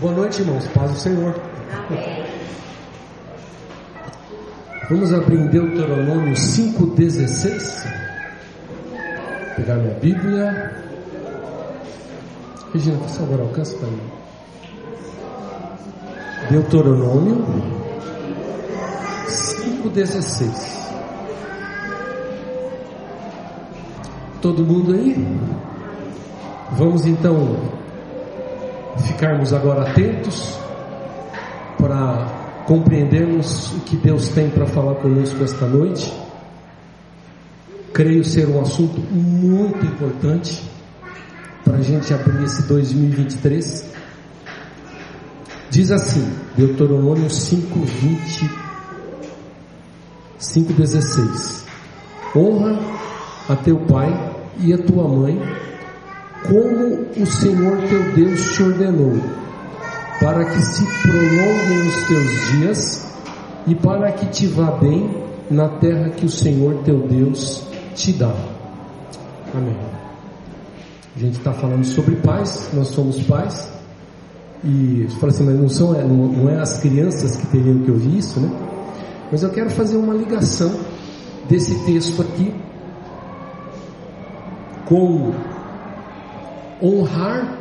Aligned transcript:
Boa 0.00 0.14
noite, 0.14 0.40
irmãos. 0.40 0.66
Paz 0.68 0.92
do 0.92 0.98
Senhor. 0.98 1.34
Vamos 4.88 5.12
abrir 5.12 5.38
em 5.38 5.46
Deuteronômio 5.48 6.32
5,16. 6.32 7.84
Pegar 9.56 9.74
minha 9.74 9.94
Bíblia. 9.96 10.74
Regina, 12.72 12.96
por 12.96 13.10
favor, 13.10 13.40
alcance 13.40 13.76
para 13.76 13.88
mim. 13.88 14.00
Deuteronômio 16.48 17.44
5,16. 19.28 20.50
Todo 24.40 24.64
mundo 24.64 24.94
aí? 24.94 25.14
Vamos 26.72 27.04
então 27.04 27.79
ficarmos 28.98 29.52
agora 29.52 29.90
atentos 29.90 30.58
para 31.78 32.40
compreendermos 32.66 33.72
o 33.72 33.80
que 33.80 33.96
Deus 33.96 34.28
tem 34.28 34.50
para 34.50 34.66
falar 34.66 34.96
conosco 34.96 35.42
esta 35.42 35.66
noite. 35.66 36.12
Creio 37.92 38.24
ser 38.24 38.48
um 38.48 38.60
assunto 38.60 39.00
muito 39.10 39.84
importante 39.84 40.62
para 41.64 41.78
a 41.78 41.82
gente 41.82 42.12
abrir 42.14 42.44
esse 42.44 42.62
2023. 42.68 43.90
Diz 45.70 45.90
assim, 45.90 46.32
Deuteronômio 46.56 47.30
5, 47.30 47.78
20, 47.80 48.50
5, 50.38 50.72
16: 50.72 51.64
Honra 52.34 52.78
a 53.48 53.56
teu 53.56 53.78
pai 53.80 54.36
e 54.58 54.72
a 54.72 54.78
tua 54.78 55.08
mãe 55.08 55.69
como 56.46 57.06
o 57.16 57.26
Senhor 57.26 57.78
teu 57.88 58.12
Deus 58.14 58.52
te 58.54 58.62
ordenou, 58.62 59.16
para 60.20 60.44
que 60.44 60.62
se 60.62 60.84
prolonguem 61.02 61.88
os 61.88 62.02
teus 62.06 62.50
dias 62.52 63.06
e 63.66 63.74
para 63.74 64.12
que 64.12 64.26
te 64.26 64.46
vá 64.46 64.70
bem 64.72 65.10
na 65.50 65.68
terra 65.68 66.10
que 66.10 66.26
o 66.26 66.30
Senhor 66.30 66.82
teu 66.84 67.06
Deus 67.08 67.64
te 67.94 68.12
dá. 68.12 68.34
Amém. 69.54 69.76
A 71.16 71.18
gente 71.18 71.38
está 71.38 71.52
falando 71.52 71.84
sobre 71.84 72.16
pais, 72.16 72.70
nós 72.72 72.88
somos 72.88 73.20
pais. 73.22 73.68
E 74.62 75.06
você 75.08 75.16
fala 75.18 75.32
assim, 75.32 75.44
mas 75.44 75.58
não, 75.58 75.68
são, 75.68 75.92
não, 75.92 76.28
não 76.28 76.50
é 76.50 76.60
as 76.60 76.80
crianças 76.80 77.36
que 77.36 77.46
teriam 77.46 77.78
que 77.82 77.90
ouvir 77.90 78.18
isso, 78.18 78.38
né? 78.40 78.50
Mas 79.32 79.42
eu 79.42 79.50
quero 79.50 79.70
fazer 79.70 79.96
uma 79.96 80.14
ligação 80.14 80.70
desse 81.48 81.74
texto 81.84 82.20
aqui 82.22 82.54
com 84.86 85.32
honrar 86.82 87.58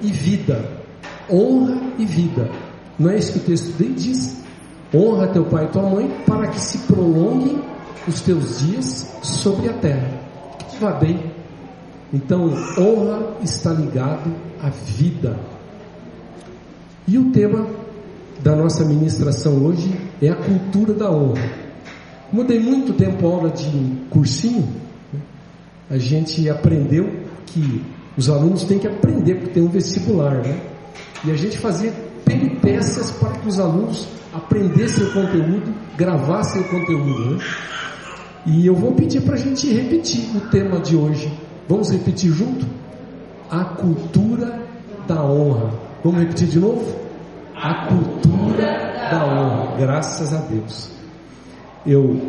e 0.00 0.10
vida. 0.10 0.68
Honra 1.30 1.80
e 1.98 2.04
vida. 2.04 2.50
Não 2.98 3.10
é 3.10 3.18
isso 3.18 3.32
que 3.32 3.38
o 3.38 3.42
texto 3.42 3.76
dele 3.76 3.94
diz? 3.94 4.42
Honra 4.94 5.28
teu 5.28 5.44
pai 5.44 5.64
e 5.64 5.68
tua 5.68 5.82
mãe 5.82 6.10
para 6.26 6.48
que 6.48 6.60
se 6.60 6.78
prolonguem 6.78 7.62
os 8.06 8.20
teus 8.20 8.60
dias 8.60 9.18
sobre 9.22 9.68
a 9.68 9.72
terra. 9.74 10.10
Que 10.58 10.64
te 10.66 10.76
vá 10.78 10.92
bem. 10.92 11.32
Então, 12.12 12.52
honra 12.78 13.36
está 13.42 13.72
ligado 13.72 14.34
à 14.60 14.68
vida. 14.68 15.38
E 17.06 17.16
o 17.18 17.30
tema 17.30 17.66
da 18.42 18.56
nossa 18.56 18.84
ministração 18.84 19.64
hoje 19.64 19.92
é 20.20 20.28
a 20.28 20.36
cultura 20.36 20.92
da 20.92 21.10
honra. 21.10 21.50
Mudei 22.32 22.58
muito 22.58 22.92
tempo 22.92 23.26
a 23.26 23.30
aula 23.30 23.50
de 23.50 23.96
cursinho, 24.08 24.68
né? 25.12 25.20
a 25.90 25.98
gente 25.98 26.48
aprendeu 26.48 27.24
que 27.46 27.82
os 28.20 28.28
alunos 28.28 28.64
têm 28.64 28.78
que 28.78 28.86
aprender, 28.86 29.36
porque 29.36 29.54
tem 29.54 29.62
um 29.62 29.68
vestibular, 29.68 30.42
né? 30.42 30.60
E 31.24 31.30
a 31.30 31.36
gente 31.36 31.56
fazia 31.56 31.90
peripécias 32.22 33.10
para 33.12 33.30
que 33.30 33.48
os 33.48 33.58
alunos 33.58 34.06
aprendessem 34.30 35.06
o 35.06 35.12
conteúdo, 35.14 35.74
gravassem 35.96 36.60
o 36.60 36.64
conteúdo, 36.68 37.36
né? 37.36 37.44
E 38.44 38.66
eu 38.66 38.74
vou 38.74 38.92
pedir 38.92 39.22
para 39.22 39.36
a 39.36 39.38
gente 39.38 39.72
repetir 39.72 40.36
o 40.36 40.40
tema 40.50 40.80
de 40.80 40.96
hoje. 40.96 41.32
Vamos 41.66 41.90
repetir 41.90 42.30
junto? 42.30 42.66
A 43.50 43.64
cultura 43.64 44.66
da 45.08 45.24
honra. 45.24 45.72
Vamos 46.04 46.20
repetir 46.20 46.48
de 46.48 46.58
novo? 46.58 46.94
A 47.54 47.86
cultura 47.86 49.08
da 49.10 49.24
honra. 49.24 49.76
Graças 49.78 50.34
a 50.34 50.40
Deus. 50.40 50.90
Eu, 51.86 52.20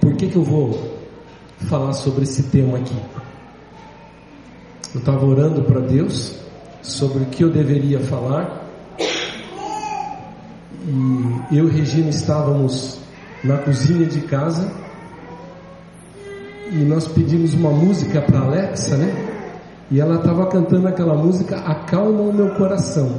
por 0.00 0.14
que 0.16 0.28
que 0.28 0.36
eu 0.36 0.42
vou 0.42 0.96
falar 1.68 1.92
sobre 1.92 2.22
esse 2.22 2.44
tema 2.44 2.78
aqui? 2.78 2.96
Eu 4.94 4.98
estava 4.98 5.24
orando 5.24 5.62
para 5.62 5.80
Deus 5.80 6.34
sobre 6.82 7.22
o 7.22 7.26
que 7.26 7.42
eu 7.42 7.50
deveria 7.50 7.98
falar. 8.00 8.62
E 11.50 11.56
eu 11.56 11.66
e 11.66 11.70
Regina 11.70 12.10
estávamos 12.10 12.98
na 13.42 13.56
cozinha 13.58 14.04
de 14.04 14.20
casa 14.20 14.70
e 16.70 16.76
nós 16.84 17.08
pedimos 17.08 17.54
uma 17.54 17.70
música 17.70 18.20
para 18.20 18.40
Alexa, 18.40 18.96
né? 18.98 19.14
E 19.90 19.98
ela 19.98 20.16
estava 20.16 20.46
cantando 20.46 20.86
aquela 20.88 21.14
música 21.14 21.56
Acalma 21.56 22.20
o 22.20 22.32
meu 22.32 22.50
coração. 22.56 23.18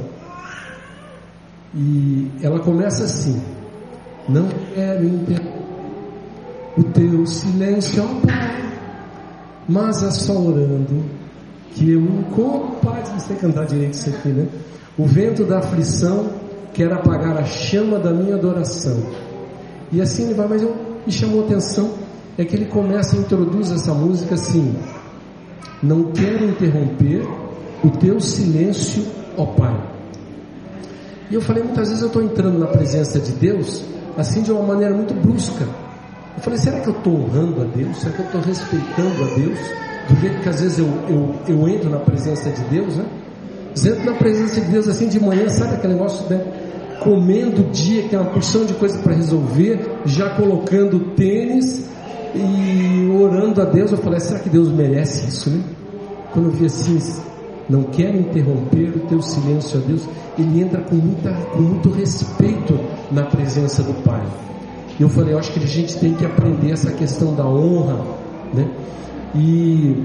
E 1.74 2.30
ela 2.40 2.60
começa 2.60 3.02
assim: 3.02 3.42
Não 4.28 4.48
quero 4.74 5.04
entender 5.04 5.52
o 6.78 6.84
teu 6.84 7.26
silêncio, 7.26 8.04
ó 8.04 8.26
Pai, 8.26 8.62
mas 9.68 10.04
é 10.04 10.10
só 10.12 10.38
orando 10.38 11.23
que 11.74 11.92
eu 11.92 12.00
encontro 12.00 12.76
paz, 12.82 13.10
não 13.10 13.18
sei 13.18 13.36
cantar 13.36 13.66
direito 13.66 13.94
isso 13.94 14.10
aqui, 14.10 14.28
né? 14.28 14.46
O 14.96 15.06
vento 15.06 15.44
da 15.44 15.58
aflição 15.58 16.30
quer 16.72 16.92
apagar 16.92 17.36
a 17.36 17.44
chama 17.44 17.98
da 17.98 18.12
minha 18.12 18.36
adoração. 18.36 18.96
E 19.92 20.00
assim 20.00 20.24
ele 20.24 20.34
vai, 20.34 20.46
mas 20.48 20.62
eu, 20.62 20.74
me 21.06 21.12
chamou 21.12 21.42
a 21.42 21.44
atenção 21.46 21.90
é 22.36 22.44
que 22.44 22.56
ele 22.56 22.66
começa 22.66 23.16
a 23.16 23.18
introduzir 23.18 23.74
essa 23.74 23.92
música 23.94 24.34
assim: 24.34 24.74
Não 25.82 26.12
quero 26.12 26.44
interromper 26.44 27.26
o 27.82 27.90
teu 27.90 28.20
silêncio, 28.20 29.04
ó 29.36 29.46
Pai. 29.46 29.94
E 31.30 31.34
eu 31.34 31.40
falei, 31.40 31.62
muitas 31.62 31.88
vezes 31.88 32.02
eu 32.02 32.08
estou 32.08 32.22
entrando 32.22 32.58
na 32.58 32.66
presença 32.66 33.18
de 33.18 33.32
Deus 33.32 33.84
assim 34.16 34.42
de 34.42 34.52
uma 34.52 34.62
maneira 34.62 34.94
muito 34.94 35.14
brusca. 35.14 35.64
Eu 36.36 36.42
falei, 36.42 36.58
será 36.58 36.80
que 36.80 36.88
eu 36.88 36.96
estou 36.96 37.14
honrando 37.14 37.62
a 37.62 37.64
Deus? 37.64 37.96
Será 37.98 38.12
que 38.12 38.20
eu 38.20 38.26
estou 38.26 38.40
respeitando 38.40 39.24
a 39.24 39.34
Deus? 39.34 39.58
Do 40.08 40.20
jeito 40.20 40.40
que 40.40 40.48
às 40.48 40.60
vezes 40.60 40.78
eu, 40.78 40.88
eu, 41.08 41.34
eu 41.48 41.68
entro 41.68 41.90
na 41.90 41.98
presença 41.98 42.50
de 42.50 42.62
Deus, 42.64 42.96
né? 42.96 43.06
Entro 43.76 44.04
na 44.04 44.14
presença 44.14 44.60
de 44.60 44.70
Deus 44.70 44.88
assim 44.88 45.08
de 45.08 45.20
manhã, 45.20 45.48
sabe 45.48 45.74
aquele 45.74 45.94
negócio, 45.94 46.28
né? 46.28 46.40
Comendo 47.00 47.62
o 47.62 47.70
dia, 47.70 48.02
que 48.02 48.10
tem 48.10 48.18
uma 48.18 48.30
porção 48.30 48.64
de 48.64 48.72
coisa 48.74 48.98
para 48.98 49.14
resolver, 49.14 49.80
já 50.06 50.30
colocando 50.30 51.14
tênis 51.14 51.88
e 52.34 53.10
orando 53.20 53.60
a 53.60 53.64
Deus. 53.64 53.90
Eu 53.90 53.98
falei, 53.98 54.20
será 54.20 54.38
que 54.38 54.48
Deus 54.48 54.70
merece 54.70 55.26
isso, 55.28 55.50
né? 55.50 55.62
Quando 56.32 56.46
eu 56.46 56.52
vi 56.52 56.66
assim, 56.66 56.98
não 57.68 57.84
quero 57.84 58.18
interromper 58.18 58.90
o 58.96 59.00
teu 59.08 59.22
silêncio 59.22 59.80
a 59.80 59.82
Deus, 59.86 60.02
ele 60.38 60.62
entra 60.62 60.80
com, 60.82 60.96
muita, 60.96 61.32
com 61.32 61.60
muito 61.60 61.90
respeito 61.90 62.78
na 63.10 63.22
presença 63.24 63.82
do 63.82 63.94
Pai. 64.02 64.22
Eu 64.98 65.08
falei, 65.08 65.34
eu 65.34 65.38
acho 65.38 65.52
que 65.52 65.58
a 65.58 65.66
gente 65.66 65.96
tem 65.98 66.14
que 66.14 66.24
aprender 66.24 66.70
essa 66.70 66.92
questão 66.92 67.34
da 67.34 67.46
honra, 67.46 68.04
né? 68.52 68.68
E, 69.34 70.04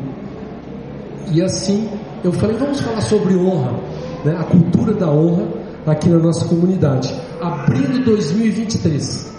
e 1.31 1.41
assim, 1.41 1.89
eu 2.23 2.31
falei, 2.31 2.57
vamos 2.57 2.81
falar 2.81 3.01
sobre 3.01 3.35
honra, 3.35 3.79
né? 4.25 4.35
a 4.39 4.43
cultura 4.43 4.93
da 4.93 5.09
honra 5.09 5.47
aqui 5.85 6.09
na 6.09 6.17
nossa 6.17 6.45
comunidade, 6.45 7.13
abrindo 7.41 8.03
2023. 8.03 9.29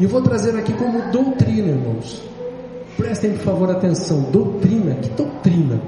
E 0.00 0.04
eu 0.04 0.08
vou 0.08 0.22
trazer 0.22 0.56
aqui 0.56 0.72
como 0.72 1.10
doutrina, 1.10 1.68
irmãos. 1.68 2.22
Prestem 2.96 3.32
por 3.32 3.40
favor 3.40 3.70
atenção, 3.70 4.22
doutrina, 4.30 4.94
que 4.94 5.08
doutrina? 5.10 5.80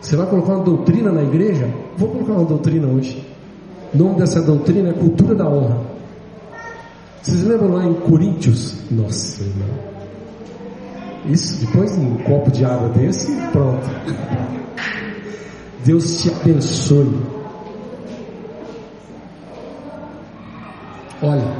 Você 0.00 0.14
vai 0.14 0.26
colocar 0.26 0.54
uma 0.54 0.64
doutrina 0.64 1.10
na 1.10 1.22
igreja? 1.22 1.68
Vou 1.96 2.08
colocar 2.10 2.32
uma 2.32 2.44
doutrina 2.44 2.86
hoje. 2.86 3.26
O 3.92 3.98
nome 3.98 4.16
dessa 4.16 4.40
doutrina 4.42 4.90
é 4.90 4.92
cultura 4.92 5.34
da 5.34 5.48
honra. 5.48 5.80
Vocês 7.22 7.42
lembram 7.42 7.72
lá 7.72 7.84
em 7.84 7.94
Coríntios? 7.94 8.76
Nossa, 8.90 9.42
irmão. 9.42 9.95
Isso, 11.28 11.64
depois 11.64 11.92
de 11.92 12.00
um 12.00 12.16
copo 12.18 12.50
de 12.50 12.64
água 12.64 12.88
desse, 12.90 13.34
pronto. 13.52 13.86
Deus 15.84 16.22
te 16.22 16.30
abençoe. 16.30 17.36
Olha, 21.22 21.56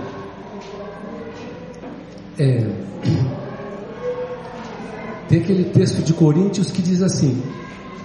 é, 2.39 2.67
tem 5.29 5.41
aquele 5.41 5.65
texto 5.65 6.03
de 6.03 6.13
Coríntios 6.13 6.71
que 6.71 6.83
diz 6.83 7.03
assim: 7.03 7.43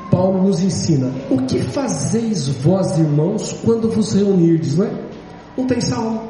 Paulo 0.09 0.41
nos 0.43 0.61
ensina: 0.61 1.11
O 1.29 1.37
que 1.45 1.59
fazeis 1.59 2.47
vós, 2.47 2.97
irmãos, 2.97 3.53
quando 3.63 3.89
vos 3.89 4.13
reunirdes, 4.13 4.77
não 4.77 4.85
é? 4.85 4.91
Um 5.57 5.67
tem 5.67 5.81
salmo, 5.81 6.29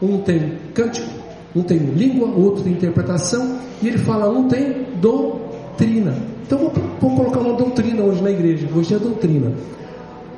um 0.00 0.18
tem 0.18 0.58
cântico, 0.74 1.08
um 1.54 1.62
tem 1.62 1.78
língua, 1.78 2.28
outro 2.28 2.62
tem 2.62 2.72
interpretação, 2.72 3.58
e 3.82 3.88
ele 3.88 3.98
fala, 3.98 4.28
um 4.28 4.48
tem 4.48 4.86
doutrina. 5.00 6.14
Então 6.46 6.58
vou, 6.58 6.72
vou 7.00 7.16
colocar 7.16 7.40
uma 7.40 7.54
doutrina 7.54 8.02
hoje 8.02 8.22
na 8.22 8.30
igreja. 8.30 8.68
Hoje 8.74 8.94
é 8.94 8.98
doutrina. 8.98 9.52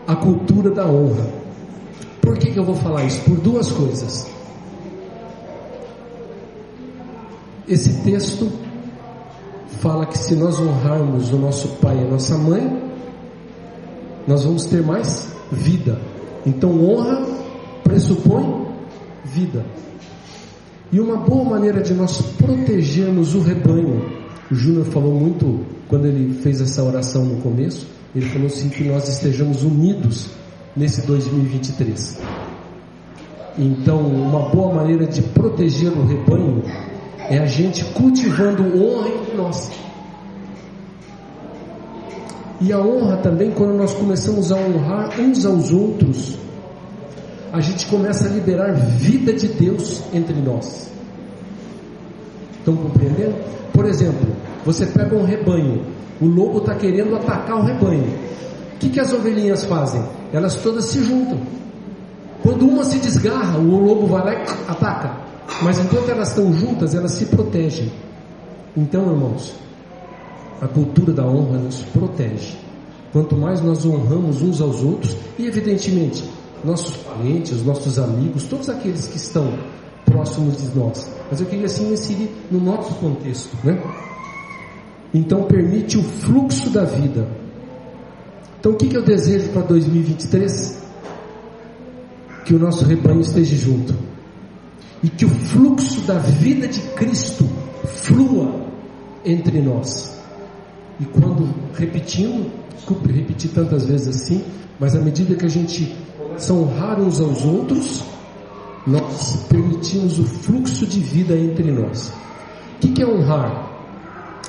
a 0.07 0.17
cultura 0.17 0.71
da 0.71 0.87
honra. 0.87 1.27
Por 2.21 2.37
que, 2.37 2.51
que 2.51 2.59
eu 2.59 2.65
vou 2.65 2.75
falar 2.75 3.05
isso? 3.05 3.21
Por 3.23 3.37
duas 3.39 3.71
coisas. 3.71 4.29
Esse 7.69 8.03
texto 8.03 8.51
fala 9.81 10.05
que 10.07 10.19
se 10.19 10.35
nós 10.35 10.59
honrarmos 10.59 11.33
o 11.33 11.37
nosso 11.37 11.69
pai 11.77 11.97
e 11.97 12.05
a 12.05 12.11
nossa 12.11 12.37
mãe, 12.37 12.83
nós 14.27 14.45
vamos 14.45 14.65
ter 14.67 14.83
mais 14.83 15.33
vida. 15.53 15.99
Então, 16.45 16.85
honra 16.85 17.25
pressupõe 17.85 18.67
vida. 19.25 19.65
E 20.93 20.99
uma 20.99 21.17
boa 21.17 21.45
maneira 21.45 21.81
de 21.81 21.95
nós 21.95 22.21
protegermos 22.37 23.35
o 23.35 23.41
rebanho, 23.41 24.05
o 24.51 24.55
Júnior 24.55 24.87
falou 24.87 25.15
muito 25.15 25.65
quando 25.87 26.07
ele 26.07 26.35
fez 26.43 26.61
essa 26.61 26.83
oração 26.83 27.25
no 27.25 27.41
começo, 27.41 27.87
ele 28.15 28.27
falou 28.27 28.49
assim 28.49 28.69
que 28.69 28.83
nós 28.85 29.09
estejamos 29.09 29.63
unidos 29.63 30.31
nesse 30.77 31.07
2023. 31.07 32.19
Então, 33.57 34.01
uma 34.01 34.49
boa 34.49 34.75
maneira 34.75 35.07
de 35.07 35.23
proteger 35.23 35.93
o 35.93 36.05
rebanho 36.05 36.63
é 37.29 37.39
a 37.39 37.47
gente 37.47 37.85
cultivando 37.93 38.63
honra 38.63 39.09
em 39.09 39.37
nós. 39.37 39.71
E 42.61 42.73
a 42.73 42.81
honra 42.81 43.17
também, 43.19 43.53
quando 43.53 43.77
nós 43.77 43.95
começamos 43.95 44.51
a 44.51 44.57
honrar 44.57 45.21
uns 45.21 45.47
aos 45.47 45.73
outros, 45.73 46.37
a 47.53 47.61
gente 47.61 47.87
começa 47.87 48.27
a 48.27 48.31
liberar 48.31 48.73
vida 48.73 49.33
de 49.33 49.49
Deus 49.49 50.03
entre 50.13 50.35
nós. 50.35 50.91
Estão 52.59 52.77
compreendendo? 52.77 53.35
Por 53.73 53.87
exemplo, 53.87 54.29
você 54.65 54.87
pega 54.87 55.17
um 55.17 55.25
rebanho, 55.25 55.85
o 56.21 56.27
lobo 56.27 56.59
está 56.59 56.75
querendo 56.75 57.17
atacar 57.17 57.59
o 57.59 57.63
rebanho. 57.63 58.07
O 58.75 58.79
que, 58.79 58.91
que 58.91 59.01
as 59.01 59.13
ovelhinhas 59.13 59.65
fazem? 59.65 60.03
Elas 60.33 60.57
todas 60.57 60.87
se 60.87 61.03
juntam. 61.03 61.39
Quando 62.43 62.67
uma 62.67 62.85
se 62.85 62.99
desgarra, 62.99 63.59
o 63.59 63.85
lobo 63.85 64.07
vai 64.07 64.25
lá 64.25 64.35
e 64.35 64.71
ataca. 64.71 65.17
Mas 65.63 65.79
enquanto 65.79 66.09
elas 66.11 66.29
estão 66.29 66.53
juntas, 66.53 66.95
elas 66.95 67.13
se 67.13 67.27
protegem. 67.27 67.91
Então, 68.77 69.11
irmãos, 69.11 69.55
a 70.61 70.69
cultura 70.69 71.13
da 71.13 71.25
honra 71.27 71.59
nos 71.59 71.83
protege. 71.83 72.57
Quanto 73.13 73.37
mais 73.37 73.61
nós 73.61 73.85
honramos 73.85 74.41
uns 74.41 74.61
aos 74.61 74.83
outros, 74.83 75.17
e 75.39 75.47
evidentemente, 75.47 76.25
nossos 76.65 76.97
parentes, 76.97 77.65
nossos 77.65 77.99
amigos, 77.99 78.45
todos 78.45 78.69
aqueles 78.69 79.07
que 79.07 79.17
estão 79.17 79.59
próximos 80.05 80.57
de 80.57 80.79
nós. 80.79 81.11
Mas 81.31 81.41
eu 81.41 81.47
queria 81.47 81.67
assim 81.67 81.93
inserir 81.93 82.31
no 82.51 82.61
nosso 82.61 82.95
contexto, 82.95 83.57
né? 83.65 83.81
Então 85.13 85.45
permite 85.45 85.99
o 85.99 86.03
fluxo 86.03 86.71
da 86.71 86.85
vida. 86.85 87.27
Então 88.59 88.73
o 88.73 88.77
que, 88.77 88.89
que 88.89 88.97
eu 88.97 89.03
desejo 89.03 89.49
para 89.51 89.63
2023? 89.63 90.81
Que 92.45 92.55
o 92.55 92.59
nosso 92.59 92.85
rebanho 92.85 93.21
esteja 93.21 93.57
junto. 93.57 93.95
E 95.03 95.09
que 95.09 95.25
o 95.25 95.29
fluxo 95.29 96.03
da 96.03 96.19
vida 96.19 96.69
de 96.69 96.81
Cristo 96.91 97.49
flua 97.87 98.67
entre 99.25 99.61
nós. 99.61 100.19
E 101.01 101.05
quando 101.07 101.49
repetindo, 101.75 102.51
desculpe 102.75 103.11
repetir 103.11 103.51
tantas 103.53 103.87
vezes 103.87 104.09
assim, 104.09 104.45
mas 104.79 104.95
à 104.95 105.01
medida 105.01 105.35
que 105.35 105.47
a 105.47 105.49
gente 105.49 105.97
honrar 106.51 107.01
uns 107.01 107.21
aos 107.21 107.45
outros, 107.45 108.05
nós 108.87 109.45
permitimos 109.49 110.19
o 110.19 110.25
fluxo 110.25 110.87
de 110.87 111.01
vida 111.01 111.37
entre 111.37 111.71
nós. 111.71 112.13
O 112.77 112.79
que, 112.79 113.03
é 113.03 113.07
honrar? 113.07 113.71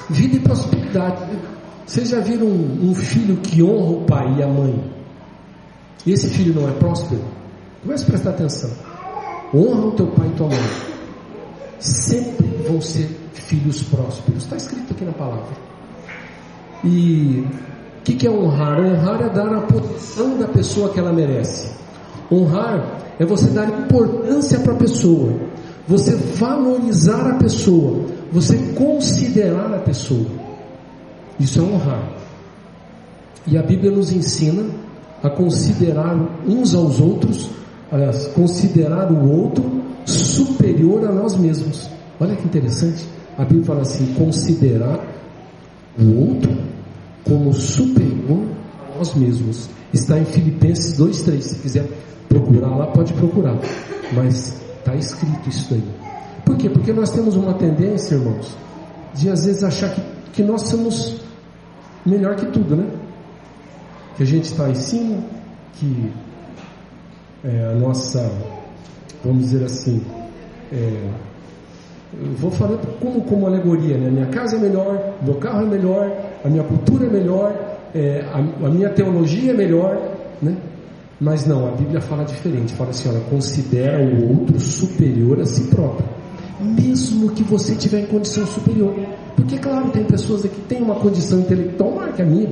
Vida 0.09 0.37
e 0.37 0.39
prosperidade. 0.39 1.37
Vocês 1.85 2.09
já 2.09 2.19
viram 2.19 2.47
um, 2.47 2.91
um, 2.91 2.95
filho 2.95 3.37
que 3.37 3.61
honra 3.61 3.91
o 3.91 4.05
pai 4.05 4.35
e 4.37 4.43
a 4.43 4.47
mãe? 4.47 4.91
E 6.05 6.13
esse 6.13 6.29
filho 6.29 6.53
não 6.53 6.69
é 6.69 6.71
próspero? 6.73 7.21
Comece 7.81 8.03
a 8.03 8.07
prestar 8.07 8.29
atenção. 8.31 8.71
Honra 9.53 9.87
o 9.87 9.91
teu 9.91 10.07
pai 10.07 10.27
e 10.27 10.31
tua 10.31 10.47
mãe. 10.47 10.69
Sempre 11.79 12.47
vão 12.67 12.79
ser 12.79 13.09
filhos 13.33 13.83
prósperos. 13.83 14.43
Está 14.43 14.55
escrito 14.55 14.93
aqui 14.93 15.03
na 15.03 15.11
palavra. 15.11 15.57
E 16.83 17.45
o 18.01 18.03
que, 18.03 18.15
que 18.15 18.25
é 18.25 18.31
honrar? 18.31 18.79
Honrar 18.79 19.21
é 19.21 19.29
dar 19.29 19.53
a 19.53 19.61
posição 19.61 20.35
da 20.35 20.47
pessoa 20.47 20.89
que 20.89 20.99
ela 20.99 21.13
merece. 21.13 21.69
Honrar 22.31 22.99
é 23.19 23.25
você 23.25 23.47
dar 23.51 23.69
importância 23.69 24.59
para 24.59 24.73
a 24.73 24.75
pessoa, 24.75 25.33
você 25.87 26.15
valorizar 26.15 27.29
a 27.29 27.35
pessoa, 27.35 28.05
você 28.31 28.57
considerar 28.73 29.71
a 29.75 29.77
pessoa. 29.77 30.25
Isso 31.39 31.59
é 31.59 31.61
honrar. 31.63 32.09
E 33.45 33.55
a 33.55 33.61
Bíblia 33.61 33.91
nos 33.91 34.11
ensina 34.11 34.65
a 35.21 35.29
considerar 35.29 36.17
uns 36.47 36.73
aos 36.73 36.99
outros, 36.99 37.51
aliás, 37.91 38.25
considerar 38.29 39.11
o 39.11 39.29
outro 39.31 39.63
superior 40.05 41.07
a 41.07 41.11
nós 41.11 41.37
mesmos. 41.37 41.87
Olha 42.19 42.35
que 42.35 42.45
interessante. 42.45 43.05
A 43.37 43.43
Bíblia 43.43 43.65
fala 43.65 43.81
assim: 43.81 44.11
considerar 44.15 45.05
o 45.99 46.19
outro 46.19 46.50
como 47.31 47.53
superior 47.53 48.45
a 48.77 48.97
nós 48.97 49.15
mesmos. 49.15 49.69
Está 49.93 50.19
em 50.19 50.25
Filipenses 50.25 50.99
2,3. 50.99 51.41
Se 51.41 51.55
quiser 51.59 51.87
procurar 52.27 52.75
lá, 52.75 52.87
pode 52.87 53.13
procurar. 53.13 53.57
Mas 54.13 54.61
está 54.77 54.93
escrito 54.95 55.47
isso 55.47 55.73
aí. 55.73 55.83
Por 56.45 56.57
quê? 56.57 56.69
Porque 56.69 56.91
nós 56.91 57.09
temos 57.11 57.37
uma 57.37 57.53
tendência, 57.53 58.15
irmãos, 58.15 58.57
de 59.13 59.29
às 59.29 59.45
vezes 59.45 59.63
achar 59.63 59.93
que, 59.95 60.01
que 60.33 60.43
nós 60.43 60.63
somos 60.63 61.21
melhor 62.05 62.35
que 62.35 62.47
tudo, 62.47 62.75
né? 62.75 62.85
Que 64.17 64.23
a 64.23 64.25
gente 64.25 64.45
está 64.45 64.69
em 64.69 64.75
cima, 64.75 65.23
que 65.75 66.11
é, 67.45 67.71
a 67.71 67.75
nossa, 67.75 68.29
vamos 69.23 69.43
dizer 69.43 69.63
assim, 69.63 70.03
é, 70.73 71.09
eu 72.13 72.33
vou 72.33 72.51
falar 72.51 72.77
como, 72.99 73.21
como 73.21 73.47
alegoria, 73.47 73.97
né? 73.97 74.09
Minha 74.09 74.27
casa 74.27 74.57
é 74.57 74.59
melhor, 74.59 75.13
meu 75.21 75.35
carro 75.35 75.61
é 75.61 75.69
melhor, 75.69 76.30
a 76.43 76.49
minha 76.49 76.63
cultura 76.63 77.05
é 77.05 77.09
melhor, 77.09 77.53
é, 77.93 78.25
a, 78.31 78.37
a 78.37 78.69
minha 78.69 78.89
teologia 78.89 79.51
é 79.51 79.53
melhor, 79.53 79.99
né? 80.41 80.55
Mas 81.19 81.45
não, 81.45 81.67
a 81.67 81.71
Bíblia 81.71 82.01
fala 82.01 82.23
diferente. 82.23 82.73
Fala 82.73 82.89
assim: 82.89 83.07
olha, 83.09 83.19
considera 83.29 84.03
o 84.03 84.39
outro 84.39 84.59
superior 84.59 85.39
a 85.39 85.45
si 85.45 85.63
próprio, 85.65 86.05
mesmo 86.59 87.29
que 87.31 87.43
você 87.43 87.75
tiver 87.75 88.01
em 88.01 88.05
condição 88.07 88.45
superior. 88.47 88.95
Porque, 89.35 89.57
claro, 89.57 89.91
tem 89.91 90.03
pessoas 90.03 90.45
aqui 90.45 90.55
que 90.55 90.61
têm 90.61 90.81
uma 90.81 90.95
condição 90.95 91.39
intelectual 91.39 91.91
maior 91.91 92.13
que 92.13 92.21
a 92.21 92.25
minha. 92.25 92.49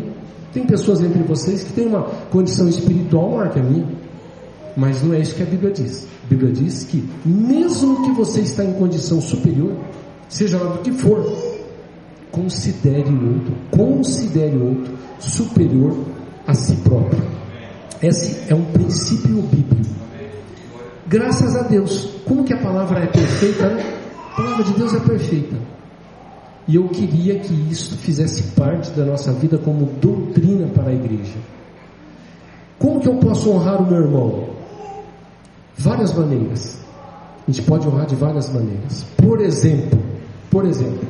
Tem 0.54 0.66
pessoas 0.66 1.02
entre 1.02 1.22
vocês 1.24 1.64
que 1.64 1.74
têm 1.74 1.88
uma 1.88 2.04
condição 2.32 2.68
espiritual 2.68 3.32
maior 3.32 3.50
que 3.50 3.60
a 3.60 3.64
minha. 3.64 3.88
Mas 4.78 5.04
não 5.04 5.14
é 5.14 5.20
isso 5.20 5.36
que 5.36 5.44
a 5.44 5.46
Bíblia 5.46 5.72
diz. 5.72 6.08
A 6.26 6.30
Bíblia 6.30 6.52
diz 6.52 6.84
que, 6.84 7.04
mesmo 7.26 8.04
que 8.04 8.12
você 8.12 8.42
está 8.42 8.64
em 8.64 8.74
condição 8.74 9.20
superior, 9.20 9.74
seja 10.28 10.58
lá 10.58 10.74
do 10.74 10.80
que 10.80 10.92
for, 10.92 11.26
considere 12.32 13.10
o 13.10 13.34
outro, 13.34 13.54
considere 13.72 14.56
o 14.56 14.70
outro 14.70 14.94
superior 15.20 15.98
a 16.48 16.54
si 16.54 16.76
próprio. 16.78 17.24
Esse 18.02 18.52
é 18.52 18.56
um 18.56 18.66
princípio 18.66 19.42
bíblico. 19.42 19.90
Graças 21.08 21.56
a 21.56 21.64
Deus. 21.64 22.10
Como 22.26 22.44
que 22.44 22.54
a 22.54 22.58
palavra 22.58 23.00
é 23.00 23.08
perfeita, 23.08 23.70
né? 23.70 24.00
A 24.32 24.36
palavra 24.36 24.64
de 24.64 24.74
Deus 24.74 24.94
é 24.94 25.00
perfeita. 25.00 25.56
E 26.68 26.76
eu 26.76 26.88
queria 26.88 27.40
que 27.40 27.54
isso 27.72 27.98
fizesse 27.98 28.44
parte 28.52 28.92
da 28.92 29.04
nossa 29.04 29.34
vida 29.34 29.58
como 29.58 29.88
doutrina 30.00 30.68
para 30.68 30.92
a 30.92 30.94
igreja. 30.94 31.38
Como 32.78 33.00
que 33.02 33.08
eu 33.08 33.16
posso 33.16 33.50
honrar 33.52 33.82
o 33.82 33.88
meu 33.88 34.02
irmão? 34.02 34.50
Várias 35.76 36.14
maneiras. 36.14 36.80
A 37.48 37.52
gente 37.52 37.66
pode 37.66 37.88
honrar 37.88 38.06
de 38.06 38.16
várias 38.16 38.48
maneiras. 38.54 39.04
Por 39.18 39.42
exemplo, 39.42 40.00
por 40.52 40.66
exemplo, 40.66 41.08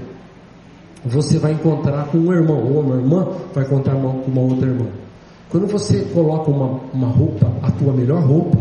você 1.06 1.38
vai 1.38 1.54
encontrar 1.54 2.08
com 2.08 2.18
um 2.18 2.34
irmão 2.34 2.62
ou 2.62 2.82
uma 2.82 2.96
irmã 2.96 3.28
vai 3.54 3.64
encontrar 3.64 3.96
com 3.96 4.24
uma 4.28 4.42
outra 4.42 4.68
irmã. 4.68 4.86
Quando 5.50 5.66
você 5.66 6.02
coloca 6.14 6.52
uma, 6.52 6.80
uma 6.94 7.08
roupa, 7.08 7.52
a 7.64 7.72
tua 7.72 7.94
melhor 7.94 8.22
roupa, 8.22 8.58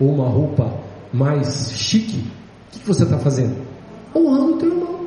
ou 0.00 0.12
uma 0.12 0.28
roupa 0.28 0.72
mais 1.12 1.72
chique, 1.72 2.18
o 2.18 2.72
que, 2.72 2.80
que 2.80 2.86
você 2.86 3.02
está 3.02 3.18
fazendo? 3.18 3.56
Honrando 4.14 4.54
o 4.54 4.58
teu 4.58 4.68
irmão. 4.68 5.00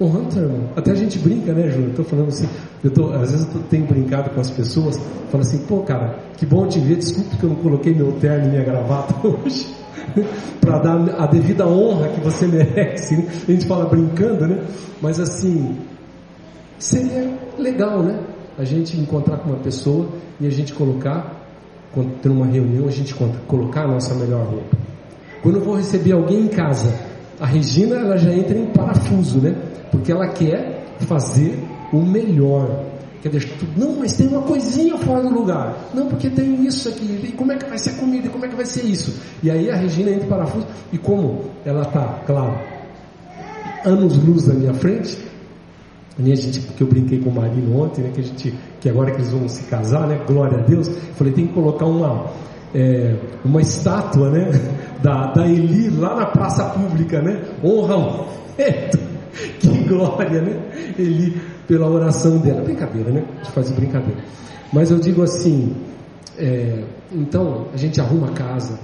Honrando 0.00 0.28
o 0.28 0.32
teu 0.32 0.42
irmão. 0.42 0.68
Até 0.76 0.90
a 0.90 0.94
gente 0.94 1.18
brinca, 1.18 1.52
né, 1.52 1.70
Júlio? 1.70 1.90
Estou 1.90 2.04
falando 2.04 2.28
assim, 2.28 2.48
eu 2.84 2.90
tô, 2.90 3.12
às 3.12 3.30
vezes 3.30 3.46
eu 3.54 3.62
tenho 3.70 3.86
brincado 3.86 4.30
com 4.30 4.40
as 4.40 4.50
pessoas, 4.50 5.00
falo 5.30 5.42
assim, 5.42 5.58
pô, 5.66 5.80
cara, 5.80 6.18
que 6.36 6.44
bom 6.44 6.66
te 6.66 6.78
ver, 6.80 6.96
desculpe 6.96 7.36
que 7.36 7.44
eu 7.44 7.50
não 7.50 7.56
coloquei 7.56 7.94
meu 7.94 8.12
terno 8.12 8.46
e 8.46 8.50
minha 8.50 8.64
gravata 8.64 9.14
hoje, 9.26 9.66
para 10.60 10.78
dar 10.78 11.22
a 11.22 11.26
devida 11.26 11.66
honra 11.66 12.08
que 12.08 12.20
você 12.20 12.46
merece. 12.48 13.16
Né? 13.16 13.26
A 13.48 13.52
gente 13.52 13.66
fala 13.66 13.86
brincando, 13.86 14.46
né? 14.46 14.62
Mas 15.00 15.18
assim, 15.18 15.76
seria 16.78 17.32
legal, 17.58 18.02
né? 18.02 18.20
a 18.60 18.64
gente 18.64 18.94
encontrar 18.98 19.38
com 19.38 19.48
uma 19.48 19.58
pessoa 19.58 20.06
e 20.38 20.46
a 20.46 20.50
gente 20.50 20.74
colocar, 20.74 21.34
quando 21.94 22.20
tem 22.20 22.30
uma 22.30 22.44
reunião, 22.44 22.86
a 22.86 22.90
gente 22.90 23.14
colocar 23.46 23.84
a 23.84 23.88
nossa 23.88 24.14
melhor 24.14 24.44
roupa. 24.44 24.76
Quando 25.42 25.56
eu 25.56 25.64
vou 25.64 25.76
receber 25.76 26.12
alguém 26.12 26.42
em 26.42 26.48
casa, 26.48 26.94
a 27.40 27.46
Regina 27.46 27.96
ela 27.96 28.18
já 28.18 28.30
entra 28.30 28.58
em 28.58 28.66
parafuso, 28.66 29.38
né? 29.38 29.56
Porque 29.90 30.12
ela 30.12 30.28
quer 30.28 30.84
fazer 31.00 31.58
o 31.90 32.02
melhor. 32.02 32.84
Quer 33.22 33.28
deixar 33.30 33.56
tudo. 33.58 33.72
Não, 33.76 33.96
mas 33.98 34.14
tem 34.14 34.26
uma 34.28 34.42
coisinha 34.42 34.96
fora 34.98 35.22
do 35.22 35.30
lugar. 35.30 35.76
Não, 35.94 36.06
porque 36.06 36.30
tem 36.30 36.64
isso 36.66 36.88
aqui. 36.88 37.20
E 37.28 37.32
como 37.32 37.52
é 37.52 37.56
que 37.56 37.66
vai 37.66 37.78
ser 37.78 37.90
a 37.90 37.94
comida? 37.94 38.28
Como 38.28 38.44
é 38.44 38.48
que 38.48 38.56
vai 38.56 38.66
ser 38.66 38.84
isso? 38.84 39.14
E 39.42 39.50
aí 39.50 39.70
a 39.70 39.76
Regina 39.76 40.10
entra 40.10 40.24
em 40.24 40.28
parafuso. 40.28 40.66
E 40.92 40.98
como 40.98 41.44
ela 41.64 41.82
está, 41.82 42.20
claro, 42.26 42.58
anos 43.84 44.16
luz 44.22 44.46
na 44.46 44.54
minha 44.54 44.74
frente, 44.74 45.18
a 46.18 46.22
minha 46.22 46.36
gente, 46.36 46.60
porque 46.60 46.82
eu 46.82 46.86
brinquei 46.86 47.18
com 47.18 47.30
o 47.30 47.34
Marino 47.34 47.80
ontem, 47.80 48.02
né, 48.02 48.10
que 48.12 48.20
a 48.20 48.24
gente, 48.24 48.54
que 48.80 48.88
agora 48.88 49.10
que 49.10 49.18
eles 49.18 49.30
vão 49.30 49.48
se 49.48 49.62
casar, 49.64 50.06
né, 50.06 50.20
glória 50.26 50.58
a 50.58 50.62
Deus, 50.62 50.90
falei, 51.14 51.32
tem 51.32 51.46
que 51.46 51.54
colocar 51.54 51.86
uma, 51.86 52.26
é, 52.74 53.16
uma 53.44 53.60
estátua, 53.62 54.30
né, 54.30 54.50
da, 55.02 55.32
da 55.32 55.46
Eli 55.46 55.88
lá 55.90 56.16
na 56.16 56.26
praça 56.26 56.64
pública, 56.64 57.22
né, 57.22 57.42
honra 57.64 58.26
que 59.60 59.84
glória, 59.84 60.42
né, 60.42 60.60
Eli, 60.98 61.40
pela 61.70 61.88
oração 61.88 62.38
dela, 62.38 62.62
brincadeira, 62.62 63.12
né, 63.12 63.24
a 63.32 63.44
gente 63.44 63.52
faz 63.52 63.70
brincadeira, 63.70 64.20
mas 64.72 64.90
eu 64.90 64.98
digo 64.98 65.22
assim, 65.22 65.72
é, 66.36 66.82
então 67.12 67.68
a 67.72 67.76
gente 67.76 68.00
arruma 68.00 68.26
a 68.26 68.32
casa, 68.32 68.76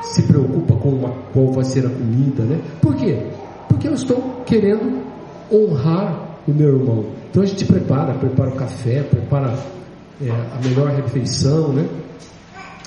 se 0.00 0.22
preocupa 0.22 0.74
com 0.76 0.88
uma, 0.88 1.10
qual 1.30 1.52
vai 1.52 1.62
ser 1.62 1.84
a 1.84 1.90
comida, 1.90 2.42
né, 2.44 2.58
por 2.80 2.96
quê? 2.96 3.18
Porque 3.68 3.86
eu 3.86 3.92
estou 3.92 4.42
querendo 4.46 5.02
honrar 5.52 6.38
o 6.48 6.52
meu 6.52 6.78
irmão. 6.78 7.04
Então 7.30 7.42
a 7.42 7.46
gente 7.46 7.66
prepara, 7.66 8.14
prepara 8.14 8.48
o 8.48 8.54
café, 8.54 9.02
prepara 9.02 9.54
é, 10.22 10.30
a 10.30 10.66
melhor 10.66 10.88
refeição, 10.90 11.68
né? 11.68 11.86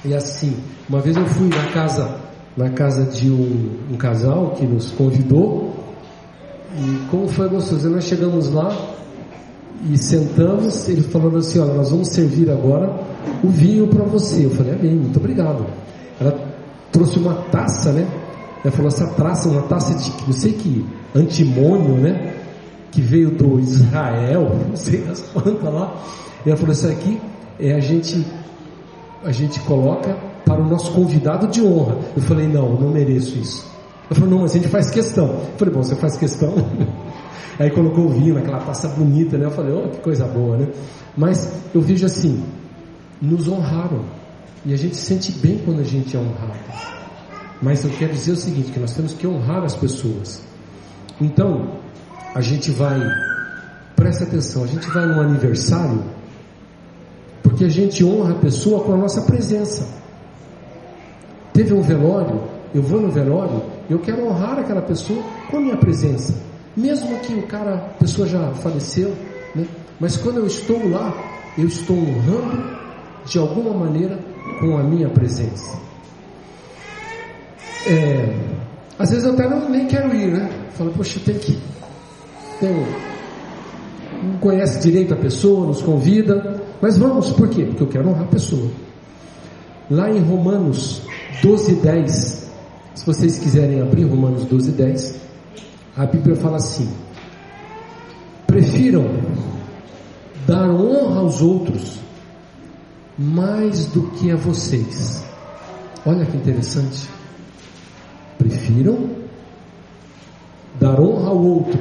E 0.04 0.14
assim, 0.14 0.58
uma 0.90 1.00
vez 1.00 1.16
eu 1.16 1.26
fui 1.28 1.50
na 1.50 1.72
casa, 1.72 2.18
na 2.58 2.70
casa 2.72 3.06
de 3.06 3.30
um, 3.30 3.78
um 3.92 3.96
casal 3.96 4.56
que 4.58 4.66
nos 4.66 4.90
convidou, 4.92 5.76
e 6.76 7.08
como 7.10 7.28
foi 7.28 7.48
gostoso, 7.48 7.90
nós 7.90 8.06
chegamos 8.06 8.52
lá 8.52 8.95
e 9.90 9.98
sentamos, 9.98 10.88
ele 10.90 11.02
falando 11.02 11.38
assim, 11.38 11.60
olha, 11.60 11.74
nós 11.74 11.92
vamos 11.92 12.10
servir 12.10 12.50
agora 12.50 12.92
o 13.44 13.48
vinho 13.48 13.88
para 13.88 14.04
você. 14.04 14.46
Eu 14.46 14.52
falei, 14.52 14.74
amém, 14.74 14.96
muito 14.96 15.18
obrigado. 15.18 15.66
Ela 16.20 16.38
trouxe 16.92 17.20
uma 17.20 17.34
taça, 17.52 17.92
né? 17.92 18.08
Ela 18.64 18.72
falou, 18.72 18.88
essa 18.88 19.08
taça, 19.08 19.50
uma 19.50 19.64
taça 19.64 19.94
de, 19.94 20.12
não 20.26 20.34
sei 20.34 20.54
que, 20.54 20.86
antimônio, 21.14 21.96
né? 21.96 22.36
que 22.96 23.02
veio 23.02 23.30
do 23.30 23.60
Israel, 23.60 24.56
não 24.70 24.76
sei 24.76 25.02
das 25.02 25.20
quantas 25.20 25.72
lá. 25.72 25.94
E 26.46 26.50
ela 26.50 26.58
falou: 26.58 26.74
Isso 26.74 26.88
aqui 26.88 27.20
é 27.60 27.74
a 27.74 27.80
gente, 27.80 28.26
a 29.24 29.32
gente 29.32 29.60
coloca 29.62 30.16
para 30.46 30.62
o 30.62 30.68
nosso 30.68 30.92
convidado 30.94 31.48
de 31.48 31.62
honra. 31.62 31.98
Eu 32.16 32.24
falei: 32.24 32.48
Não, 32.48 32.72
eu 32.72 32.80
não 32.80 32.90
mereço 32.90 33.38
isso. 33.38 33.70
Ela 34.10 34.16
falou: 34.16 34.30
Não, 34.30 34.40
mas 34.40 34.52
a 34.52 34.54
gente 34.56 34.70
faz 34.70 34.90
questão. 34.90 35.28
Eu 35.28 35.58
falei: 35.58 35.74
Bom, 35.74 35.84
você 35.84 35.96
faz 35.96 36.18
questão. 36.18 36.54
Aí 37.60 37.70
colocou 37.72 38.06
o 38.06 38.10
vinho 38.10 38.36
naquela 38.36 38.60
taça 38.60 38.88
bonita, 38.90 39.38
né? 39.38 39.46
Eu 39.46 39.52
falei: 39.52 39.74
Oh, 39.74 39.90
que 39.90 39.98
coisa 39.98 40.26
boa, 40.26 40.58
né? 40.58 40.68
Mas 41.18 41.52
eu 41.74 41.82
vejo 41.82 42.06
assim: 42.06 42.44
nos 43.22 43.48
honraram. 43.48 44.04
E 44.66 44.74
a 44.74 44.78
gente 44.78 44.96
se 44.96 45.06
sente 45.06 45.32
bem 45.32 45.60
quando 45.64 45.82
a 45.82 45.84
gente 45.84 46.16
é 46.16 46.20
honrado. 46.20 46.60
Mas 47.62 47.84
eu 47.84 47.92
quero 47.92 48.14
dizer 48.14 48.32
o 48.32 48.36
seguinte: 48.36 48.72
que 48.72 48.80
nós 48.80 48.94
temos 48.94 49.14
que 49.14 49.28
honrar 49.28 49.64
as 49.64 49.76
pessoas. 49.76 50.42
Então, 51.22 51.80
a 52.34 52.42
gente 52.42 52.70
vai, 52.72 53.00
presta 53.96 54.26
atenção, 54.26 54.66
a 54.66 54.68
gente 54.68 54.88
vai 54.90 55.06
num 55.06 55.22
aniversário, 55.22 56.04
porque 57.42 57.64
a 57.64 57.70
gente 57.70 58.04
honra 58.04 58.34
a 58.34 58.40
pessoa 58.40 58.84
com 58.84 58.94
a 58.94 58.98
nossa 58.98 59.22
presença. 59.22 59.88
Teve 61.54 61.74
um 61.74 61.82
velório, 61.82 62.42
eu 62.74 62.82
vou 62.82 63.00
no 63.00 63.10
velório, 63.10 63.64
eu 63.90 64.00
quero 64.00 64.28
honrar 64.28 64.60
aquela 64.60 64.82
pessoa 64.82 65.24
com 65.50 65.58
a 65.58 65.62
minha 65.62 65.78
presença, 65.78 66.36
mesmo 66.76 67.20
que 67.20 67.34
o 67.34 67.44
cara, 67.44 67.76
a 67.76 68.00
pessoa 68.00 68.28
já 68.28 68.52
faleceu, 68.56 69.16
né? 69.54 69.66
mas 70.00 70.18
quando 70.18 70.38
eu 70.38 70.48
estou 70.48 70.90
lá, 70.90 71.14
eu 71.58 71.68
estou 71.68 71.96
honrando 71.96 72.76
de 73.26 73.40
alguma 73.40 73.74
maneira 73.74 74.20
com 74.60 74.78
a 74.78 74.84
minha 74.84 75.10
presença. 75.10 75.80
É, 77.88 78.36
às 78.98 79.10
vezes 79.10 79.26
eu 79.26 79.34
até 79.34 79.48
não, 79.48 79.70
nem 79.70 79.86
quero 79.88 80.14
ir, 80.16 80.32
né? 80.32 80.50
Falo, 80.72 80.92
poxa, 80.92 81.20
tem 81.24 81.38
que 81.38 81.58
tem, 82.60 82.86
não 84.24 84.38
conhece 84.40 84.80
direito 84.80 85.14
a 85.14 85.18
pessoa, 85.18 85.68
nos 85.68 85.82
convida, 85.82 86.62
mas 86.82 86.98
vamos, 86.98 87.32
por 87.32 87.50
quê? 87.50 87.66
Porque 87.66 87.84
eu 87.84 87.88
quero 87.88 88.10
honrar 88.10 88.24
a 88.24 88.28
pessoa. 88.28 88.70
Lá 89.90 90.10
em 90.10 90.20
Romanos 90.20 91.02
12, 91.42 91.76
10, 91.76 92.52
se 92.96 93.06
vocês 93.06 93.40
quiserem 93.40 93.82
abrir 93.82 94.04
Romanos 94.04 94.46
12, 94.46 94.72
10, 94.72 95.16
a 95.98 96.06
Bíblia 96.06 96.36
fala 96.36 96.58
assim: 96.58 96.90
prefiram 98.46 99.06
dar 100.46 100.70
honra 100.70 101.22
aos 101.22 101.42
outros 101.42 102.00
mais 103.18 103.86
do 103.88 104.10
que 104.12 104.32
a 104.32 104.36
vocês. 104.36 105.24
Olha 106.06 106.26
que 106.26 106.38
interessante. 106.38 107.10
Prefiram 108.38 109.10
dar 110.80 111.00
honra 111.00 111.30
ao 111.30 111.38
outro 111.38 111.80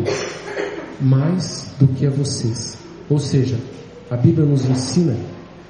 mais 1.01 1.67
do 1.79 1.89
que 1.89 2.07
a 2.07 2.11
vocês. 2.11 2.79
Ou 3.11 3.19
seja, 3.19 3.59
a 4.11 4.17
Bíblia 4.17 4.47
nos 4.47 4.65
ensina 4.65 5.17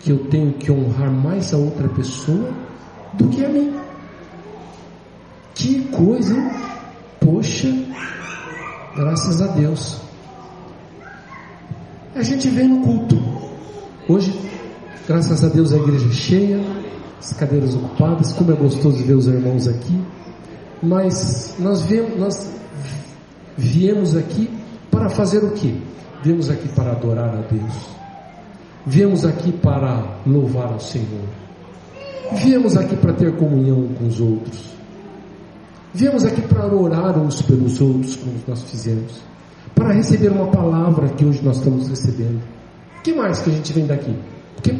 que 0.00 0.10
eu 0.10 0.26
tenho 0.26 0.52
que 0.52 0.70
honrar 0.70 1.10
mais 1.10 1.54
a 1.54 1.56
outra 1.56 1.88
pessoa 1.88 2.52
do 3.14 3.28
que 3.28 3.44
a 3.44 3.48
mim. 3.48 3.74
Que 5.54 5.84
coisa, 5.84 6.34
hein? 6.34 6.50
Poxa, 7.20 7.68
graças 8.96 9.42
a 9.42 9.46
Deus. 9.48 10.00
A 12.14 12.22
gente 12.22 12.48
vem 12.48 12.68
no 12.68 12.84
culto. 12.84 13.16
Hoje, 14.08 14.32
graças 15.06 15.44
a 15.44 15.48
Deus, 15.48 15.72
a 15.72 15.76
igreja 15.76 16.06
é 16.06 16.12
cheia, 16.12 16.60
as 17.18 17.32
cadeiras 17.32 17.74
ocupadas. 17.74 18.32
Como 18.32 18.52
é 18.52 18.54
gostoso 18.54 19.02
ver 19.02 19.14
os 19.14 19.26
irmãos 19.26 19.66
aqui. 19.66 20.00
Mas 20.82 21.56
nós, 21.58 21.82
vemos, 21.82 22.18
nós 22.18 22.50
viemos 23.56 24.16
aqui 24.16 24.50
para 24.90 25.08
fazer 25.08 25.38
o 25.38 25.50
que? 25.52 25.82
Viemos 26.22 26.50
aqui 26.50 26.68
para 26.68 26.92
adorar 26.92 27.30
a 27.30 27.40
Deus. 27.42 27.72
Viemos 28.86 29.24
aqui 29.24 29.50
para 29.50 30.18
louvar 30.26 30.72
ao 30.72 30.80
Senhor. 30.80 31.24
Viemos 32.32 32.76
aqui 32.76 32.96
para 32.96 33.12
ter 33.14 33.36
comunhão 33.36 33.88
com 33.98 34.06
os 34.06 34.20
outros. 34.20 34.73
Viemos 35.94 36.24
aqui 36.24 36.42
para 36.42 36.66
orar 36.66 37.16
uns 37.16 37.40
pelos 37.42 37.80
outros, 37.80 38.16
como 38.16 38.34
nós 38.48 38.64
fizemos. 38.64 39.22
Para 39.76 39.92
receber 39.92 40.28
uma 40.32 40.48
palavra 40.48 41.08
que 41.10 41.24
hoje 41.24 41.40
nós 41.44 41.58
estamos 41.58 41.88
recebendo. 41.88 42.42
O 42.98 43.02
que 43.02 43.14
mais 43.14 43.38
que 43.40 43.50
a 43.50 43.52
gente 43.52 43.72
vem 43.72 43.86
daqui? 43.86 44.12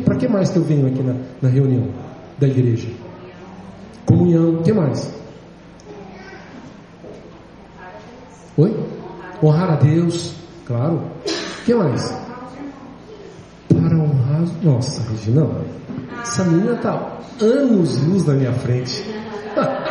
Para 0.04 0.16
que 0.16 0.26
mais 0.26 0.50
que 0.50 0.56
eu 0.56 0.64
venho 0.64 0.88
aqui 0.88 1.00
na, 1.04 1.14
na 1.40 1.48
reunião 1.48 1.86
da 2.36 2.48
igreja? 2.48 2.88
Comunhão, 4.04 4.54
o 4.54 4.62
que 4.64 4.72
mais? 4.72 5.08
Oi? 8.56 8.76
Honrar 9.40 9.70
a 9.70 9.76
Deus, 9.76 10.34
claro. 10.66 11.00
O 11.24 11.64
que 11.64 11.74
mais? 11.74 12.12
Para 13.68 13.96
honrar. 13.96 14.42
Nossa, 14.64 15.00
Regina, 15.12 15.48
essa 16.22 16.42
menina 16.42 16.72
está 16.72 17.18
anos 17.40 18.02
luz 18.02 18.26
na 18.26 18.34
minha 18.34 18.52
frente. 18.52 19.04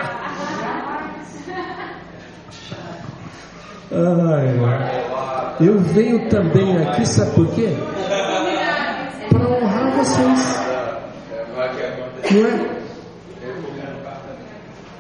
Ai, 3.96 5.66
eu 5.66 5.80
venho 5.80 6.28
também 6.30 6.78
aqui, 6.78 7.06
sabe 7.06 7.32
por 7.36 7.48
quê? 7.54 7.70
Para 9.30 9.48
honrar 9.48 9.98
vocês. 9.98 10.60
Não 12.32 12.48
é? 12.48 12.74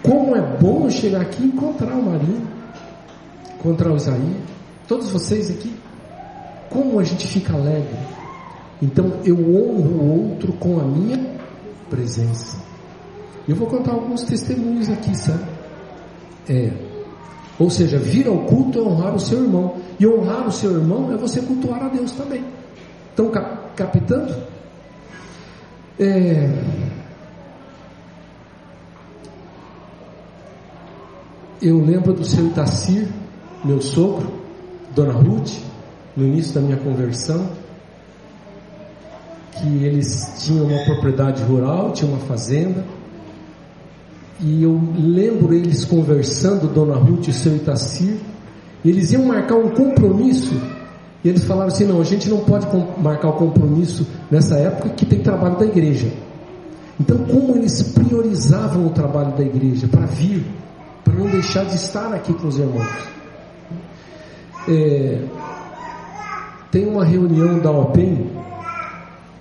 Como 0.03 0.35
é 0.35 0.41
bom 0.41 0.89
chegar 0.89 1.21
aqui 1.21 1.41
e 1.43 1.47
encontrar 1.47 1.95
o 1.95 2.03
Marinho 2.03 2.47
contra 3.63 3.91
o 3.91 3.95
Isaías, 3.95 4.43
todos 4.88 5.09
vocês 5.09 5.50
aqui, 5.50 5.73
como 6.69 7.00
a 7.00 7.03
gente 7.03 7.25
fica 7.27 7.53
alegre. 7.53 7.97
Então 8.81 9.13
eu 9.25 9.38
honro 9.38 9.89
o 9.89 10.31
outro 10.31 10.53
com 10.53 10.79
a 10.79 10.83
minha 10.83 11.17
presença. 11.89 12.57
Eu 13.47 13.55
vou 13.55 13.67
contar 13.67 13.93
alguns 13.93 14.23
testemunhos 14.23 14.89
aqui, 14.89 15.17
sabe? 15.17 15.45
É, 16.50 16.71
ou 17.63 17.70
seja, 17.70 17.98
vir 17.98 18.27
ao 18.27 18.39
culto 18.39 18.77
é 18.77 18.82
honrar 18.82 19.15
o 19.15 19.20
seu 19.20 19.41
irmão. 19.41 19.75
E 19.98 20.05
honrar 20.05 20.46
o 20.46 20.51
seu 20.51 20.74
irmão 20.74 21.13
é 21.13 21.15
você 21.15 21.41
cultuar 21.41 21.82
a 21.82 21.88
Deus 21.88 22.12
também. 22.12 22.43
Estão 23.10 23.32
captando? 23.74 24.36
É, 25.98 26.51
eu 31.62 31.79
lembro 31.79 32.12
do 32.12 32.25
seu 32.25 32.48
Itacir, 32.48 33.08
meu 33.63 33.82
sogro, 33.82 34.29
Dona 34.93 35.13
Ruth, 35.13 35.53
no 36.17 36.25
início 36.25 36.53
da 36.55 36.60
minha 36.60 36.77
conversão, 36.77 37.48
que 39.53 39.86
eles 39.86 40.34
tinham 40.39 40.65
uma 40.65 40.84
propriedade 40.84 41.41
rural, 41.43 41.93
tinham 41.93 42.12
uma 42.12 42.25
fazenda, 42.25 42.84
e 44.39 44.63
eu 44.63 44.79
lembro 44.97 45.53
eles 45.53 45.85
conversando, 45.85 46.67
Dona 46.67 46.95
Ruth 46.95 47.27
e 47.27 47.33
seu 47.33 47.55
Itacir, 47.55 48.17
eles 48.83 49.11
iam 49.13 49.25
marcar 49.25 49.55
um 49.55 49.69
compromisso 49.69 50.53
E 51.23 51.29
eles 51.29 51.43
falaram 51.45 51.69
assim: 51.69 51.85
não, 51.85 52.01
a 52.01 52.03
gente 52.03 52.29
não 52.29 52.39
pode 52.39 52.67
marcar 52.97 53.29
o 53.29 53.33
compromisso 53.33 54.05
nessa 54.29 54.55
época 54.55 54.89
que 54.89 55.05
tem 55.05 55.19
trabalho 55.19 55.57
da 55.57 55.65
igreja. 55.65 56.11
Então, 56.99 57.17
como 57.19 57.55
eles 57.55 57.81
priorizavam 57.81 58.85
o 58.87 58.89
trabalho 58.89 59.35
da 59.35 59.43
igreja 59.43 59.87
para 59.87 60.05
vir, 60.05 60.45
para 61.03 61.13
não 61.13 61.27
deixar 61.27 61.65
de 61.65 61.75
estar 61.75 62.13
aqui 62.13 62.33
com 62.33 62.47
os 62.47 62.57
irmãos. 62.57 62.87
É, 64.67 65.19
tem 66.71 66.87
uma 66.87 67.03
reunião 67.03 67.59
da 67.59 67.71
OPEM 67.71 68.31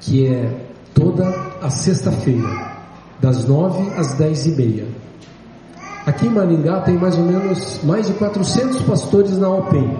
que 0.00 0.26
é 0.26 0.50
toda 0.94 1.28
a 1.60 1.70
sexta-feira, 1.70 2.71
das 3.22 3.46
nove 3.46 3.88
às 3.96 4.14
dez 4.14 4.44
e 4.46 4.50
meia. 4.50 4.86
Aqui 6.04 6.26
em 6.26 6.30
Maringá 6.30 6.80
tem 6.80 6.98
mais 6.98 7.16
ou 7.16 7.24
menos 7.24 7.80
mais 7.84 8.08
de 8.08 8.14
400 8.14 8.82
pastores 8.82 9.38
na 9.38 9.48
OPEM. 9.48 9.96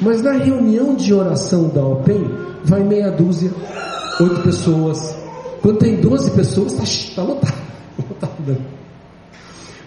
Mas 0.00 0.22
na 0.22 0.32
reunião 0.32 0.94
de 0.94 1.12
oração 1.12 1.68
da 1.68 1.84
OPEM, 1.84 2.30
vai 2.64 2.84
meia 2.84 3.10
dúzia, 3.10 3.50
oito 4.20 4.40
pessoas. 4.42 5.16
Quando 5.60 5.78
tem 5.78 5.96
12 5.96 6.30
pessoas, 6.30 6.72
está 6.74 7.22
tá 7.22 7.28
lotado. 7.28 7.54
lotado. 8.08 8.56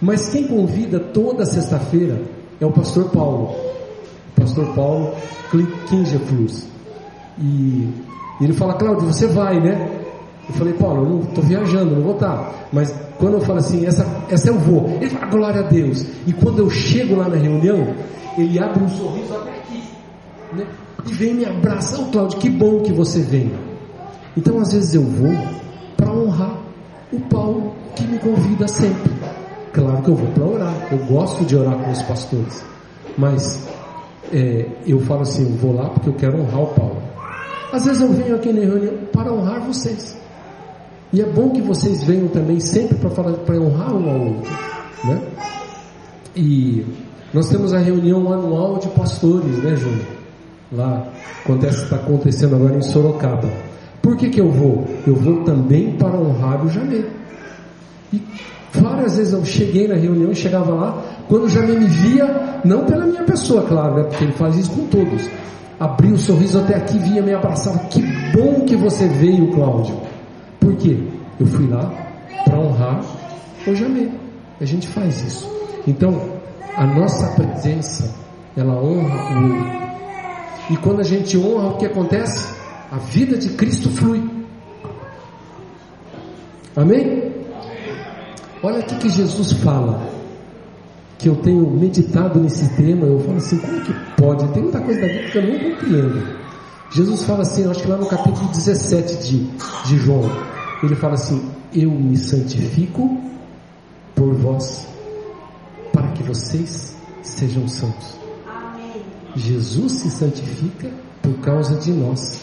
Mas 0.01 0.27
quem 0.27 0.45
convida 0.45 0.99
toda 0.99 1.45
sexta-feira 1.45 2.21
é 2.59 2.65
o 2.65 2.71
pastor 2.71 3.05
Paulo. 3.05 3.55
O 4.35 4.41
pastor 4.41 4.73
Paulo 4.75 5.13
Kingerflus. 5.87 6.65
E 7.37 7.87
ele 8.41 8.53
fala, 8.53 8.73
Cláudio, 8.73 9.05
você 9.05 9.27
vai, 9.27 9.61
né? 9.61 9.98
Eu 10.49 10.55
falei, 10.55 10.73
Paulo, 10.73 11.03
eu 11.03 11.09
não 11.09 11.19
estou 11.21 11.43
viajando, 11.43 11.95
não 11.95 12.01
vou 12.01 12.13
estar. 12.13 12.67
Mas 12.73 12.93
quando 13.19 13.35
eu 13.35 13.41
falo 13.41 13.59
assim, 13.59 13.85
essa, 13.85 14.05
essa 14.29 14.49
eu 14.49 14.57
vou. 14.57 14.89
Ele 14.99 15.09
fala, 15.09 15.27
glória 15.27 15.59
a 15.61 15.67
Deus. 15.67 16.05
E 16.25 16.33
quando 16.33 16.59
eu 16.59 16.69
chego 16.69 17.15
lá 17.15 17.29
na 17.29 17.37
reunião, 17.37 17.93
ele 18.37 18.59
abre 18.59 18.83
um 18.83 18.89
sorriso 18.89 19.33
até 19.35 19.51
aqui. 19.51 19.83
Né? 20.53 20.65
E 21.05 21.13
vem 21.13 21.35
me 21.35 21.45
abraçar. 21.45 21.99
Oh, 22.01 22.05
Cláudio, 22.11 22.39
que 22.39 22.49
bom 22.49 22.81
que 22.81 22.91
você 22.91 23.21
vem. 23.21 23.51
Então, 24.35 24.59
às 24.59 24.73
vezes 24.73 24.95
eu 24.95 25.03
vou 25.03 25.33
para 25.95 26.11
honrar 26.11 26.57
o 27.13 27.19
Paulo 27.21 27.75
que 27.95 28.03
me 28.03 28.17
convida 28.19 28.67
sempre. 28.67 29.11
Claro 29.71 30.01
que 30.01 30.09
eu 30.09 30.15
vou 30.15 30.27
para 30.29 30.45
orar. 30.45 30.87
Eu 30.91 30.97
gosto 31.05 31.45
de 31.45 31.55
orar 31.55 31.77
com 31.77 31.91
os 31.91 32.01
pastores. 32.03 32.63
Mas 33.17 33.67
é, 34.31 34.65
eu 34.85 34.99
falo 35.01 35.21
assim, 35.21 35.43
eu 35.43 35.57
vou 35.57 35.75
lá 35.75 35.89
porque 35.89 36.09
eu 36.09 36.13
quero 36.13 36.41
honrar 36.41 36.63
o 36.63 36.67
Paulo. 36.67 36.97
Às 37.71 37.85
vezes 37.85 38.01
eu 38.01 38.11
venho 38.11 38.35
aqui 38.35 38.51
na 38.51 38.61
reunião 38.61 38.93
para 39.11 39.31
honrar 39.31 39.61
vocês. 39.61 40.17
E 41.11 41.21
é 41.21 41.25
bom 41.25 41.49
que 41.49 41.61
vocês 41.61 42.03
venham 42.03 42.27
também 42.27 42.59
sempre 42.59 42.95
para 42.97 43.09
falar 43.09 43.33
para 43.33 43.59
honrar 43.59 43.95
um 43.95 44.09
ao 44.09 44.27
outro, 44.27 44.51
né? 45.03 45.21
E 46.35 46.85
nós 47.33 47.49
temos 47.49 47.73
a 47.73 47.79
reunião 47.79 48.31
anual 48.31 48.77
de 48.77 48.87
pastores, 48.89 49.57
né, 49.63 49.75
Júnior? 49.75 50.05
Lá 50.71 51.07
acontece 51.43 51.83
está 51.83 51.95
acontecendo 51.95 52.55
agora 52.55 52.75
em 52.75 52.81
Sorocaba. 52.81 53.49
Por 54.01 54.15
que 54.17 54.29
que 54.29 54.39
eu 54.39 54.51
vou? 54.51 54.87
Eu 55.05 55.15
vou 55.15 55.43
também 55.43 55.93
para 55.93 56.15
honrar 56.15 56.63
o 56.63 56.69
Jamê. 56.69 57.05
E 58.13 58.21
várias 58.71 59.17
vezes 59.17 59.33
eu 59.33 59.43
cheguei 59.43 59.87
na 59.87 59.95
reunião, 59.95 60.33
chegava 60.33 60.73
lá, 60.73 61.03
quando 61.27 61.45
o 61.45 61.49
Jamê 61.49 61.73
me 61.73 61.87
via, 61.87 62.61
não 62.63 62.85
pela 62.85 63.05
minha 63.05 63.23
pessoa, 63.23 63.63
claro, 63.63 63.95
né? 63.95 64.03
Porque 64.03 64.23
ele 64.23 64.33
faz 64.33 64.55
isso 64.57 64.69
com 64.69 64.85
todos. 64.85 65.27
Abriu 65.79 66.13
o 66.13 66.17
sorriso 66.19 66.59
até 66.59 66.75
aqui, 66.75 66.99
vinha 66.99 67.21
me 67.21 67.33
abraçar. 67.33 67.87
Que 67.89 68.01
bom 68.35 68.61
que 68.65 68.75
você 68.75 69.07
veio, 69.07 69.51
Cláudio. 69.51 70.08
Por 70.59 70.75
quê? 70.75 70.97
Eu 71.39 71.45
fui 71.47 71.67
lá 71.67 71.91
para 72.45 72.59
honrar 72.59 73.01
o 73.65 73.75
Jamê. 73.75 74.09
A 74.59 74.65
gente 74.65 74.87
faz 74.87 75.23
isso. 75.23 75.49
Então, 75.87 76.39
a 76.75 76.85
nossa 76.85 77.27
presença, 77.35 78.13
ela 78.55 78.73
honra 78.73 79.39
o 79.39 79.53
outro. 79.53 79.79
E 80.69 80.77
quando 80.77 80.99
a 80.99 81.03
gente 81.03 81.37
honra, 81.37 81.69
o 81.69 81.77
que 81.77 81.85
acontece? 81.85 82.55
A 82.91 82.97
vida 82.97 83.37
de 83.37 83.49
Cristo 83.49 83.89
flui. 83.89 84.21
Amém? 86.75 87.31
Olha 88.61 88.79
o 88.79 88.83
que 88.83 89.09
Jesus 89.09 89.53
fala. 89.53 90.07
Que 91.17 91.27
eu 91.27 91.35
tenho 91.37 91.69
meditado 91.69 92.39
nesse 92.39 92.69
tema. 92.75 93.05
Eu 93.05 93.19
falo 93.19 93.37
assim: 93.37 93.57
como 93.57 93.81
que 93.81 93.93
pode? 94.15 94.47
Tem 94.53 94.63
muita 94.63 94.79
coisa 94.79 95.01
da 95.01 95.07
Bíblia 95.07 95.29
que 95.29 95.37
eu 95.37 95.47
não 95.47 95.59
compreendo. 95.59 96.38
Jesus 96.91 97.23
fala 97.23 97.43
assim, 97.43 97.69
acho 97.69 97.81
que 97.81 97.87
lá 97.87 97.97
no 97.97 98.07
capítulo 98.07 98.47
17 98.47 99.17
de, 99.17 99.45
de 99.85 99.97
João, 99.97 100.23
ele 100.81 100.95
fala 100.95 101.13
assim: 101.13 101.51
Eu 101.73 101.91
me 101.91 102.17
santifico 102.17 103.21
por 104.15 104.33
vós, 104.33 104.87
para 105.93 106.07
que 106.09 106.23
vocês 106.23 106.95
sejam 107.21 107.67
santos. 107.67 108.17
Amém. 108.47 109.03
Jesus 109.35 109.93
se 109.93 110.09
santifica 110.09 110.89
por 111.21 111.33
causa 111.39 111.75
de 111.75 111.91
nós. 111.91 112.41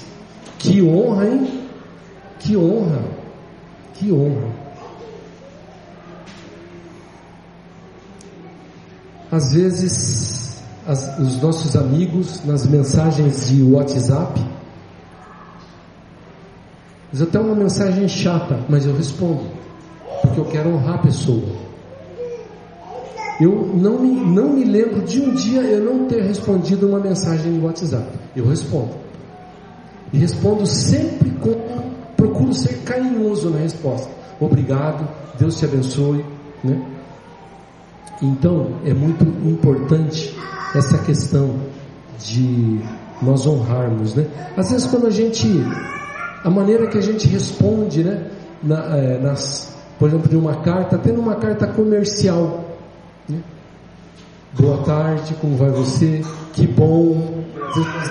Que 0.58 0.80
honra, 0.80 1.28
hein? 1.28 1.68
Que 2.38 2.56
honra, 2.56 3.02
que 3.94 4.12
honra. 4.12 4.66
Às 9.30 9.52
vezes, 9.52 10.35
as, 10.86 11.18
os 11.18 11.40
nossos 11.42 11.74
amigos, 11.76 12.44
nas 12.44 12.66
mensagens 12.66 13.48
de 13.48 13.62
WhatsApp, 13.62 14.40
às 17.12 17.22
até 17.22 17.38
uma 17.40 17.54
mensagem 17.54 18.06
chata, 18.08 18.60
mas 18.68 18.84
eu 18.86 18.94
respondo, 18.94 19.44
porque 20.22 20.38
eu 20.38 20.44
quero 20.44 20.70
honrar 20.70 20.96
a 20.96 20.98
pessoa. 20.98 21.66
Eu 23.40 23.70
não 23.74 23.98
me, 23.98 24.12
não 24.12 24.50
me 24.50 24.64
lembro 24.64 25.02
de 25.02 25.20
um 25.20 25.34
dia 25.34 25.60
eu 25.60 25.84
não 25.84 26.06
ter 26.06 26.22
respondido 26.22 26.88
uma 26.88 26.98
mensagem 26.98 27.52
no 27.52 27.66
WhatsApp. 27.66 28.06
Eu 28.34 28.46
respondo. 28.48 28.94
E 30.12 30.18
respondo 30.18 30.66
sempre 30.66 31.30
com. 31.32 31.54
Procuro 32.16 32.54
ser 32.54 32.78
carinhoso 32.78 33.50
na 33.50 33.58
resposta. 33.58 34.08
Obrigado, 34.40 35.06
Deus 35.38 35.58
te 35.58 35.66
abençoe. 35.66 36.24
Né? 36.64 36.82
Então, 38.22 38.68
é 38.84 38.94
muito 38.94 39.24
importante 39.46 40.34
essa 40.76 40.98
questão 40.98 41.54
de 42.18 42.80
nós 43.22 43.46
honrarmos. 43.46 44.14
Né? 44.14 44.26
Às 44.56 44.70
vezes, 44.70 44.86
quando 44.86 45.06
a 45.06 45.10
gente 45.10 45.64
a 46.46 46.50
maneira 46.50 46.86
que 46.86 46.96
a 46.96 47.00
gente 47.00 47.26
responde, 47.26 48.04
né? 48.04 48.30
Na, 48.62 48.96
é, 48.96 49.18
nas, 49.18 49.74
por 49.98 50.08
exemplo, 50.08 50.28
de 50.28 50.36
uma 50.36 50.54
carta, 50.56 50.94
até 50.94 51.10
numa 51.10 51.34
carta 51.34 51.66
comercial. 51.66 52.64
Né? 53.28 53.40
Boa 54.58 54.78
tarde, 54.84 55.34
como 55.40 55.56
vai 55.56 55.70
você? 55.70 56.22
Que 56.52 56.64
bom. 56.64 57.44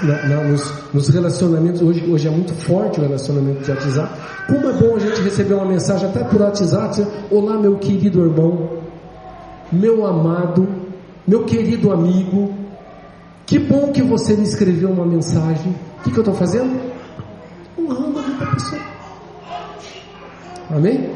Na, 0.03 0.27
na, 0.27 0.43
nos, 0.43 0.69
nos, 0.93 1.07
relacionamentos, 1.07 1.81
hoje, 1.81 2.05
hoje 2.11 2.27
é 2.27 2.29
muito 2.29 2.53
forte 2.53 2.99
o 2.99 3.03
relacionamento 3.03 3.63
de 3.63 3.71
WhatsApp. 3.71 4.21
Como 4.47 4.67
é 4.67 4.73
bom 4.73 4.95
a 4.97 4.99
gente 4.99 5.21
receber 5.21 5.53
uma 5.53 5.65
mensagem 5.65 6.09
até 6.09 6.21
por 6.25 6.41
WhatsApp: 6.41 7.07
Olá, 7.31 7.57
meu 7.57 7.77
querido 7.77 8.19
irmão, 8.19 8.69
meu 9.71 10.05
amado, 10.05 10.67
meu 11.25 11.45
querido 11.45 11.89
amigo. 11.89 12.53
Que 13.45 13.59
bom 13.59 13.91
que 13.91 14.01
você 14.01 14.33
me 14.33 14.43
escreveu 14.43 14.89
uma 14.89 15.05
mensagem. 15.05 15.75
O 15.99 16.03
que, 16.03 16.11
que 16.11 16.17
eu 16.17 16.21
estou 16.21 16.35
fazendo? 16.35 16.95
honrando 17.77 18.19
a 18.19 18.21
vida 18.23 18.45
da 18.45 18.51
pessoa. 18.51 18.81
Amém? 20.71 21.11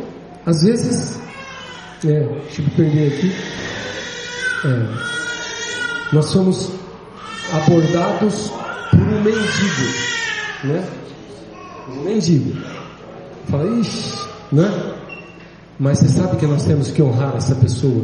Às 0.45 0.63
vezes, 0.63 1.19
é, 2.05 2.19
deixa 2.19 2.61
eu 2.61 2.69
perder 2.75 3.13
aqui. 3.13 3.31
É, 4.65 6.13
nós 6.13 6.25
somos 6.25 6.71
abordados 7.51 8.51
por 8.91 8.99
um 8.99 9.21
mendigo, 9.23 9.93
né? 10.65 10.87
Um 11.89 12.03
mendigo. 12.03 12.61
Fala, 13.49 13.79
ixi, 13.79 14.15
né? 14.51 14.95
Mas 15.79 15.99
você 15.99 16.09
sabe 16.09 16.37
que 16.37 16.45
nós 16.45 16.65
temos 16.65 16.91
que 16.91 17.01
honrar 17.01 17.35
essa 17.35 17.55
pessoa. 17.55 18.03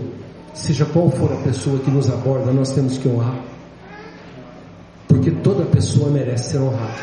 Seja 0.53 0.85
qual 0.85 1.11
for 1.11 1.31
a 1.31 1.35
pessoa 1.37 1.77
que 1.79 1.91
nos 1.91 2.09
aborda, 2.09 2.51
nós 2.51 2.71
temos 2.71 2.97
que 2.97 3.07
honrar. 3.07 3.35
Porque 5.25 5.41
toda 5.41 5.65
pessoa 5.65 6.11
merece 6.11 6.51
ser 6.51 6.59
honrada. 6.59 7.01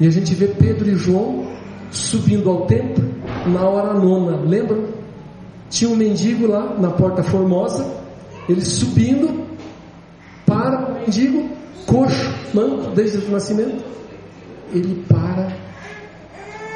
E 0.00 0.06
a 0.06 0.10
gente 0.10 0.34
vê 0.34 0.46
Pedro 0.46 0.88
e 0.88 0.96
João 0.96 1.46
subindo 1.90 2.48
ao 2.48 2.64
templo 2.64 3.04
na 3.46 3.60
hora 3.68 3.92
nona, 3.92 4.38
lembra? 4.38 4.82
Tinha 5.68 5.90
um 5.90 5.96
mendigo 5.96 6.46
lá 6.46 6.74
na 6.78 6.88
porta 6.88 7.22
formosa, 7.22 7.86
ele 8.48 8.62
subindo 8.62 9.44
para 10.46 10.92
o 10.92 10.94
mendigo, 10.94 11.46
coxo, 11.84 12.34
manco, 12.54 12.90
desde 12.92 13.18
o 13.18 13.30
nascimento. 13.30 13.84
Ele 14.72 15.04
para 15.06 15.54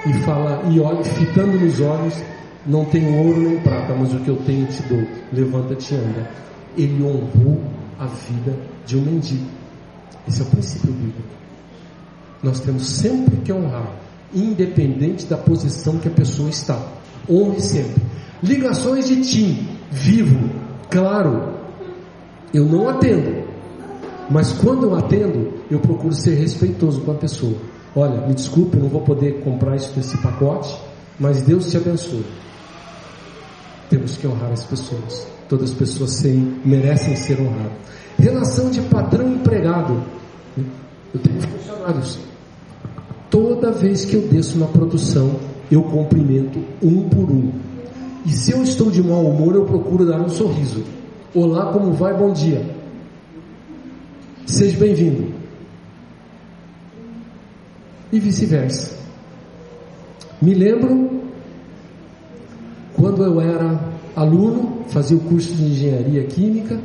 e 0.04 0.12
fala, 0.24 0.62
e 0.70 0.78
olha, 0.78 1.02
fitando 1.04 1.58
nos 1.58 1.80
olhos, 1.80 2.22
não 2.66 2.84
tenho 2.84 3.16
ouro 3.16 3.40
nem 3.40 3.58
prata, 3.60 3.94
mas 3.94 4.12
o 4.12 4.18
que 4.18 4.28
eu 4.28 4.36
tenho 4.44 4.66
te 4.66 4.82
dou, 4.82 5.06
levanta-te 5.32 5.94
e 5.94 5.96
anda. 5.96 6.30
Ele 6.76 7.02
honrou 7.02 7.62
a 7.98 8.04
vida 8.04 8.54
de 8.84 8.98
um 8.98 9.00
mendigo. 9.00 9.59
Esse 10.26 10.40
é 10.40 10.44
o 10.44 10.46
princípio 10.46 10.92
bíblico. 10.92 11.28
Nós 12.42 12.60
temos 12.60 12.86
sempre 12.88 13.36
que 13.38 13.52
honrar, 13.52 13.94
independente 14.34 15.26
da 15.26 15.36
posição 15.36 15.98
que 15.98 16.08
a 16.08 16.12
pessoa 16.12 16.48
está. 16.48 16.80
Honre 17.28 17.60
sempre. 17.60 18.02
Ligações 18.42 19.06
de 19.06 19.20
TIM, 19.20 19.68
vivo, 19.90 20.48
claro, 20.90 21.54
eu 22.52 22.64
não 22.64 22.88
atendo. 22.88 23.44
Mas 24.30 24.52
quando 24.52 24.84
eu 24.84 24.94
atendo, 24.94 25.52
eu 25.70 25.80
procuro 25.80 26.14
ser 26.14 26.34
respeitoso 26.34 27.00
com 27.02 27.10
a 27.10 27.16
pessoa. 27.16 27.56
Olha, 27.94 28.26
me 28.26 28.34
desculpe, 28.34 28.76
eu 28.76 28.84
não 28.84 28.88
vou 28.88 29.02
poder 29.02 29.42
comprar 29.42 29.76
isso 29.76 29.92
nesse 29.96 30.16
pacote, 30.18 30.74
mas 31.18 31.42
Deus 31.42 31.70
te 31.70 31.76
abençoe. 31.76 32.24
Temos 33.90 34.16
que 34.16 34.26
honrar 34.26 34.52
as 34.52 34.64
pessoas. 34.64 35.26
Todas 35.48 35.72
as 35.72 35.76
pessoas 35.76 36.12
sem, 36.12 36.60
merecem 36.64 37.16
ser 37.16 37.40
honradas. 37.40 37.72
Relação 38.20 38.70
de 38.70 38.82
patrão 38.82 39.32
empregado. 39.32 40.02
Eu 41.14 41.20
tenho 41.20 41.40
funcionários. 41.40 42.18
Toda 43.30 43.72
vez 43.72 44.04
que 44.04 44.14
eu 44.14 44.28
desço 44.28 44.58
na 44.58 44.66
produção, 44.66 45.36
eu 45.70 45.82
cumprimento 45.82 46.62
um 46.82 47.08
por 47.08 47.30
um. 47.30 47.50
E 48.26 48.30
se 48.30 48.52
eu 48.52 48.62
estou 48.62 48.90
de 48.90 49.02
mau 49.02 49.24
humor, 49.24 49.54
eu 49.54 49.64
procuro 49.64 50.04
dar 50.04 50.20
um 50.20 50.28
sorriso. 50.28 50.84
Olá, 51.34 51.72
como 51.72 51.92
vai? 51.92 52.12
Bom 52.12 52.32
dia. 52.32 52.62
Seja 54.44 54.78
bem-vindo. 54.78 55.32
E 58.12 58.20
vice-versa. 58.20 58.98
Me 60.42 60.52
lembro 60.52 61.22
quando 62.94 63.24
eu 63.24 63.40
era 63.40 63.80
aluno, 64.14 64.84
fazia 64.88 65.16
o 65.16 65.20
curso 65.20 65.54
de 65.54 65.64
engenharia 65.64 66.24
química, 66.24 66.78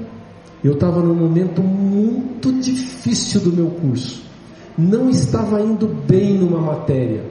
eu 0.66 0.74
estava 0.74 1.00
num 1.00 1.14
momento 1.14 1.62
muito 1.62 2.52
difícil 2.54 3.40
do 3.42 3.54
meu 3.54 3.68
curso. 3.68 4.24
Não 4.76 5.10
estava 5.10 5.62
indo 5.62 5.88
bem 5.88 6.40
numa 6.40 6.60
matéria. 6.60 7.24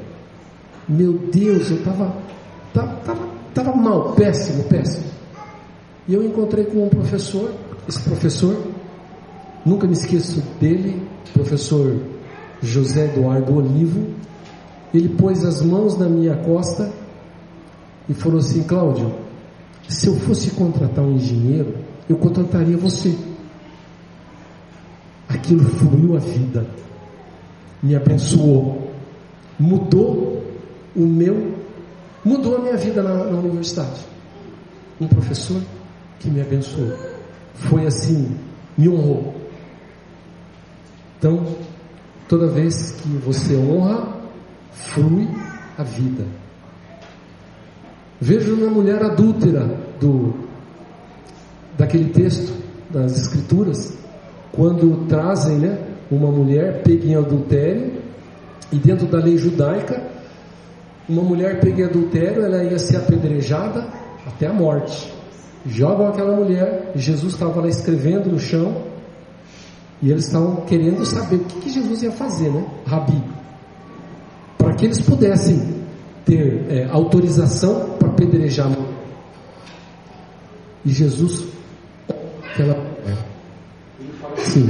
Meu 0.89 1.15
Deus, 1.33 1.69
eu 1.71 1.79
estava 1.79 2.15
tava, 2.73 3.19
tava 3.53 3.75
mal, 3.75 4.13
péssimo, 4.13 4.63
péssimo. 4.65 5.07
E 6.07 6.15
eu 6.15 6.23
encontrei 6.23 6.65
com 6.65 6.85
um 6.85 6.89
professor, 6.89 7.51
esse 7.89 8.01
professor, 8.03 8.57
nunca 9.67 9.87
me 9.87 9.95
esqueço 9.95 10.41
dele, 10.61 11.03
professor 11.33 11.97
José 12.63 13.07
Eduardo 13.07 13.57
Olivo. 13.57 14.07
Ele 14.93 15.09
pôs 15.09 15.45
as 15.45 15.61
mãos 15.61 15.99
na 15.99 16.09
minha 16.09 16.37
costa 16.37 16.93
e 18.09 18.15
falou 18.15 18.39
assim: 18.39 18.63
Cláudio, 18.63 19.13
se 19.89 20.07
eu 20.07 20.15
fosse 20.21 20.53
contratar 20.53 21.05
um 21.05 21.17
engenheiro, 21.17 21.75
eu 22.09 22.17
contrataria 22.17 22.77
você. 22.77 23.17
Aquilo 25.29 25.65
fluiu 25.65 26.17
a 26.17 26.21
vida, 26.21 26.67
me 27.83 27.95
abençoou, 27.97 28.91
mudou 29.59 30.45
o 30.95 31.01
meu, 31.01 31.55
mudou 32.25 32.57
a 32.57 32.61
minha 32.61 32.77
vida 32.77 33.03
na, 33.03 33.25
na 33.25 33.39
universidade. 33.39 34.01
Um 35.01 35.09
professor 35.09 35.61
que 36.21 36.31
me 36.31 36.41
abençoou, 36.41 36.97
foi 37.55 37.87
assim, 37.87 38.37
me 38.77 38.89
honrou. 38.89 39.35
Então, 41.19 41.57
toda 42.29 42.47
vez 42.49 42.93
que 42.93 43.09
você 43.17 43.57
honra, 43.57 44.15
flui 44.73 45.29
a 45.77 45.83
vida. 45.83 46.25
Vejo 48.21 48.55
uma 48.55 48.71
mulher 48.71 49.03
adúltera 49.03 49.67
do 50.01 50.44
daquele 51.79 52.11
texto 52.11 52.53
das 52.91 53.17
escrituras, 53.17 53.97
quando 54.53 55.07
trazem, 55.09 55.59
né, 55.59 55.79
uma 56.11 56.31
mulher 56.31 56.83
pega 56.83 57.07
em 57.07 57.17
adultério 57.17 57.93
e 58.71 58.77
dentro 58.77 59.07
da 59.07 59.19
lei 59.19 59.37
judaica, 59.37 60.01
uma 61.09 61.23
mulher 61.23 61.61
pega 61.61 61.83
em 61.83 61.85
adultério, 61.85 62.45
ela 62.45 62.63
ia 62.63 62.79
ser 62.79 62.97
apedrejada 62.97 63.87
até 64.27 64.47
a 64.47 64.53
morte. 64.53 65.13
Jogam 65.67 66.09
aquela 66.09 66.37
mulher, 66.37 66.93
Jesus 66.95 67.35
estava 67.35 67.61
lá 67.61 67.69
escrevendo 67.69 68.31
no 68.31 68.39
chão 68.39 68.83
e 70.01 70.11
eles 70.11 70.27
estavam 70.27 70.57
querendo 70.67 71.05
saber 71.05 71.37
o 71.37 71.45
que, 71.45 71.61
que 71.61 71.71
Jesus 71.71 72.03
ia 72.03 72.13
fazer, 72.13 72.51
né, 72.51 72.65
Rabi, 72.87 73.23
para 74.59 74.75
que 74.75 74.85
eles 74.85 75.01
pudessem 75.01 75.75
ter 76.25 76.67
é, 76.69 76.89
autorização 76.91 77.97
para 77.99 78.09
apedrejar. 78.09 78.71
E 80.85 80.91
Jesus 80.91 81.54
aquela 82.55 82.77
sim, 84.37 84.67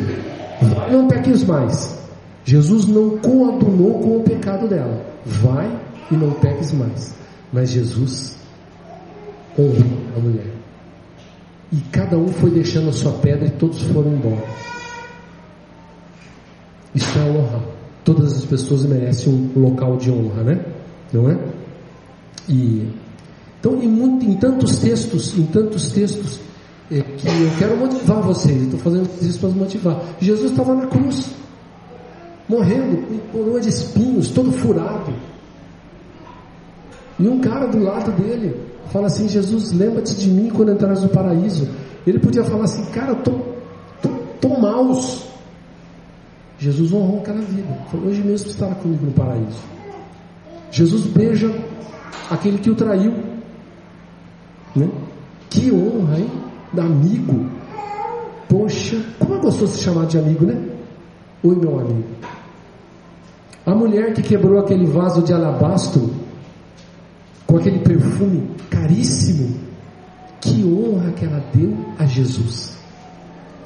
vai 0.62 0.90
não 0.90 1.06
peques 1.06 1.44
mais. 1.44 2.02
Jesus 2.44 2.86
não 2.86 3.18
coadunou 3.18 4.00
com 4.00 4.16
o 4.18 4.22
pecado 4.22 4.68
dela. 4.68 5.04
Vai 5.24 5.70
e 6.10 6.14
não 6.14 6.32
peques 6.32 6.72
mais. 6.72 7.14
Mas 7.52 7.70
Jesus 7.70 8.36
honrou 9.58 9.98
a 10.16 10.20
mulher. 10.20 10.50
E 11.72 11.76
cada 11.90 12.18
um 12.18 12.28
foi 12.28 12.50
deixando 12.50 12.90
a 12.90 12.92
sua 12.92 13.12
pedra 13.12 13.46
e 13.46 13.50
todos 13.50 13.82
foram 13.82 14.12
embora. 14.12 14.44
Isso 16.94 17.18
é 17.18 17.22
honra. 17.22 17.62
Todas 18.04 18.36
as 18.36 18.44
pessoas 18.44 18.84
merecem 18.84 19.32
um 19.32 19.60
local 19.60 19.96
de 19.96 20.10
honra, 20.10 20.42
né? 20.42 20.64
Não 21.12 21.30
é? 21.30 21.38
E 22.48 22.86
então 23.58 23.82
em, 23.82 23.88
muito, 23.88 24.26
em 24.26 24.34
tantos 24.34 24.76
textos, 24.76 25.38
em 25.38 25.46
tantos 25.46 25.90
textos, 25.90 26.38
é 26.90 27.00
que 27.00 27.26
eu 27.26 27.50
quero 27.58 27.76
motivar 27.76 28.20
vocês, 28.20 28.62
estou 28.62 28.78
fazendo 28.80 29.08
isso 29.22 29.38
para 29.40 29.48
motivar. 29.50 30.02
Jesus 30.20 30.50
estava 30.50 30.74
na 30.74 30.86
cruz, 30.86 31.30
morrendo, 32.48 33.06
com 33.06 33.38
coroa 33.38 33.60
de 33.60 33.70
espinhos, 33.70 34.30
todo 34.30 34.52
furado. 34.52 35.12
E 37.18 37.26
um 37.26 37.40
cara 37.40 37.66
do 37.66 37.78
lado 37.78 38.12
dele 38.12 38.54
fala 38.92 39.06
assim: 39.06 39.28
Jesus, 39.28 39.72
lembra-te 39.72 40.14
de 40.14 40.28
mim 40.28 40.50
quando 40.50 40.72
entrares 40.72 41.02
no 41.02 41.08
paraíso. 41.08 41.68
Ele 42.06 42.18
podia 42.18 42.44
falar 42.44 42.64
assim: 42.64 42.84
Cara, 42.86 43.14
tô, 43.14 43.32
tô, 44.02 44.08
tô 44.40 44.48
maus. 44.60 45.24
Jesus 46.58 46.92
honrou 46.92 47.20
aquela 47.20 47.40
vida. 47.40 47.78
Falou: 47.90 48.08
Hoje 48.08 48.22
mesmo 48.22 48.50
estará 48.50 48.74
comigo 48.74 49.06
no 49.06 49.12
paraíso. 49.12 49.62
Jesus 50.70 51.06
beija 51.06 51.50
aquele 52.30 52.58
que 52.58 52.70
o 52.70 52.74
traiu. 52.74 53.14
Né? 54.74 54.90
Que 55.48 55.70
honra, 55.72 56.18
hein? 56.18 56.30
Amigo. 56.80 57.48
Poxa, 58.48 59.02
como 59.18 59.34
é 59.34 59.38
gostoso 59.38 59.72
se 59.72 59.82
chamar 59.82 60.06
de 60.06 60.18
amigo, 60.18 60.44
né? 60.44 60.60
Oi, 61.42 61.56
meu 61.56 61.78
amigo. 61.78 62.04
A 63.66 63.74
mulher 63.74 64.12
que 64.12 64.22
quebrou 64.22 64.58
aquele 64.58 64.86
vaso 64.86 65.22
de 65.22 65.32
alabastro 65.32 66.10
com 67.46 67.56
aquele 67.56 67.78
perfume 67.78 68.50
caríssimo, 68.68 69.54
que 70.40 70.64
honra 70.64 71.10
que 71.12 71.24
ela 71.24 71.42
deu 71.54 71.74
a 71.98 72.04
Jesus. 72.04 72.76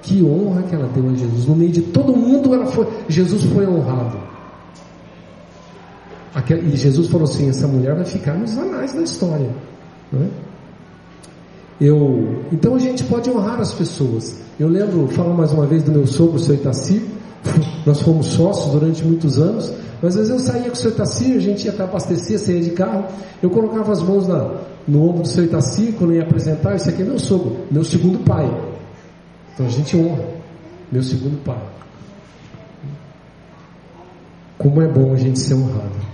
Que 0.03 0.23
honra 0.23 0.62
que 0.62 0.75
ela 0.75 0.88
deu 0.88 1.09
a 1.09 1.14
Jesus. 1.14 1.47
No 1.47 1.57
meio 1.57 1.73
de 1.73 1.83
todo 1.83 2.16
mundo, 2.16 2.55
ela 2.55 2.66
foi, 2.66 2.87
Jesus 3.09 3.44
foi 3.44 3.66
honrado. 3.66 4.18
E 6.51 6.77
Jesus 6.77 7.09
falou 7.09 7.25
assim: 7.25 7.49
essa 7.49 7.66
mulher 7.66 7.94
vai 7.94 8.05
ficar 8.05 8.35
nos 8.35 8.57
anais 8.57 8.92
da 8.92 9.03
história. 9.03 9.51
Não 10.12 10.23
é? 10.23 10.29
Eu, 11.80 12.42
então 12.52 12.74
a 12.74 12.78
gente 12.78 13.04
pode 13.04 13.30
honrar 13.30 13.60
as 13.60 13.72
pessoas. 13.72 14.36
Eu 14.58 14.68
lembro, 14.68 15.06
falo 15.08 15.32
mais 15.34 15.52
uma 15.52 15.66
vez 15.66 15.84
do 15.84 15.92
meu 15.92 16.06
sogro, 16.06 16.36
o 16.36 16.38
seu 16.38 16.56
Itaci, 16.56 17.02
nós 17.86 18.00
fomos 18.00 18.26
sócios 18.26 18.72
durante 18.72 19.04
muitos 19.04 19.38
anos, 19.38 19.72
mas 20.02 20.16
às 20.16 20.28
vezes 20.28 20.30
eu 20.30 20.52
saía 20.52 20.64
com 20.64 20.72
o 20.72 20.76
seu 20.76 20.90
Itaci, 20.90 21.34
a 21.34 21.38
gente 21.38 21.64
ia 21.64 21.72
até 21.72 21.84
abastecer, 21.84 22.38
saía 22.38 22.60
de 22.60 22.70
carro, 22.70 23.04
eu 23.40 23.48
colocava 23.48 23.92
as 23.92 24.02
mãos 24.02 24.26
na, 24.26 24.56
no 24.88 25.08
ombro 25.08 25.22
do 25.22 25.28
seu 25.28 25.44
Itaci, 25.44 25.94
quando 25.96 26.14
ia 26.14 26.22
apresentar, 26.22 26.74
esse 26.74 26.88
aqui 26.88 27.02
é 27.02 27.04
meu 27.04 27.18
sogro, 27.18 27.56
meu 27.70 27.84
segundo 27.84 28.18
pai. 28.24 28.46
Então 29.54 29.66
a 29.66 29.70
gente 29.70 29.96
honra, 29.96 30.24
meu 30.90 31.02
segundo 31.02 31.42
pai. 31.44 31.62
Como 34.58 34.82
é 34.82 34.88
bom 34.88 35.12
a 35.12 35.16
gente 35.16 35.38
ser 35.38 35.54
honrado. 35.54 36.08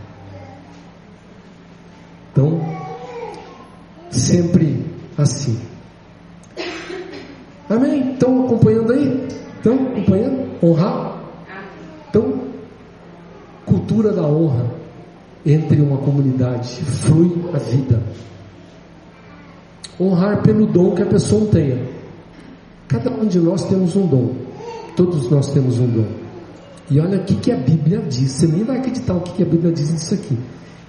Então, 2.31 2.61
sempre 4.11 4.84
assim. 5.17 5.59
Amém? 7.69 8.13
Estão 8.13 8.45
acompanhando 8.47 8.93
aí? 8.93 9.29
Estão 9.57 9.75
acompanhando? 9.75 10.45
Honrar? 10.63 11.21
Então, 12.09 12.41
cultura 13.65 14.13
da 14.13 14.23
honra 14.23 14.71
entre 15.45 15.81
uma 15.81 15.99
comunidade 15.99 16.83
flui 16.85 17.33
a 17.53 17.59
vida. 17.59 18.03
Honrar 20.01 20.43
pelo 20.43 20.67
dom 20.67 20.95
que 20.95 21.03
a 21.03 21.07
pessoa 21.07 21.47
tenha. 21.47 21.87
Cada 22.89 23.11
um 23.11 23.27
de 23.27 23.39
nós 23.39 23.65
temos 23.65 23.97
um 23.97 24.07
dom. 24.07 24.35
Todos 24.97 25.31
nós 25.31 25.53
temos 25.53 25.79
um 25.79 25.87
dom. 25.87 26.07
E 26.91 27.01
olha 27.01 27.19
o 27.19 27.25
que, 27.25 27.51
a 27.51 27.57
Bíblia 27.57 28.01
diz. 28.09 28.31
Você 28.31 28.47
nem 28.47 28.63
vai 28.63 28.79
acreditar 28.79 29.15
o 29.15 29.21
que, 29.21 29.33
que 29.33 29.43
a 29.43 29.47
Bíblia 29.47 29.73
diz 29.73 29.93
disso 29.93 30.15
aqui. 30.15 30.39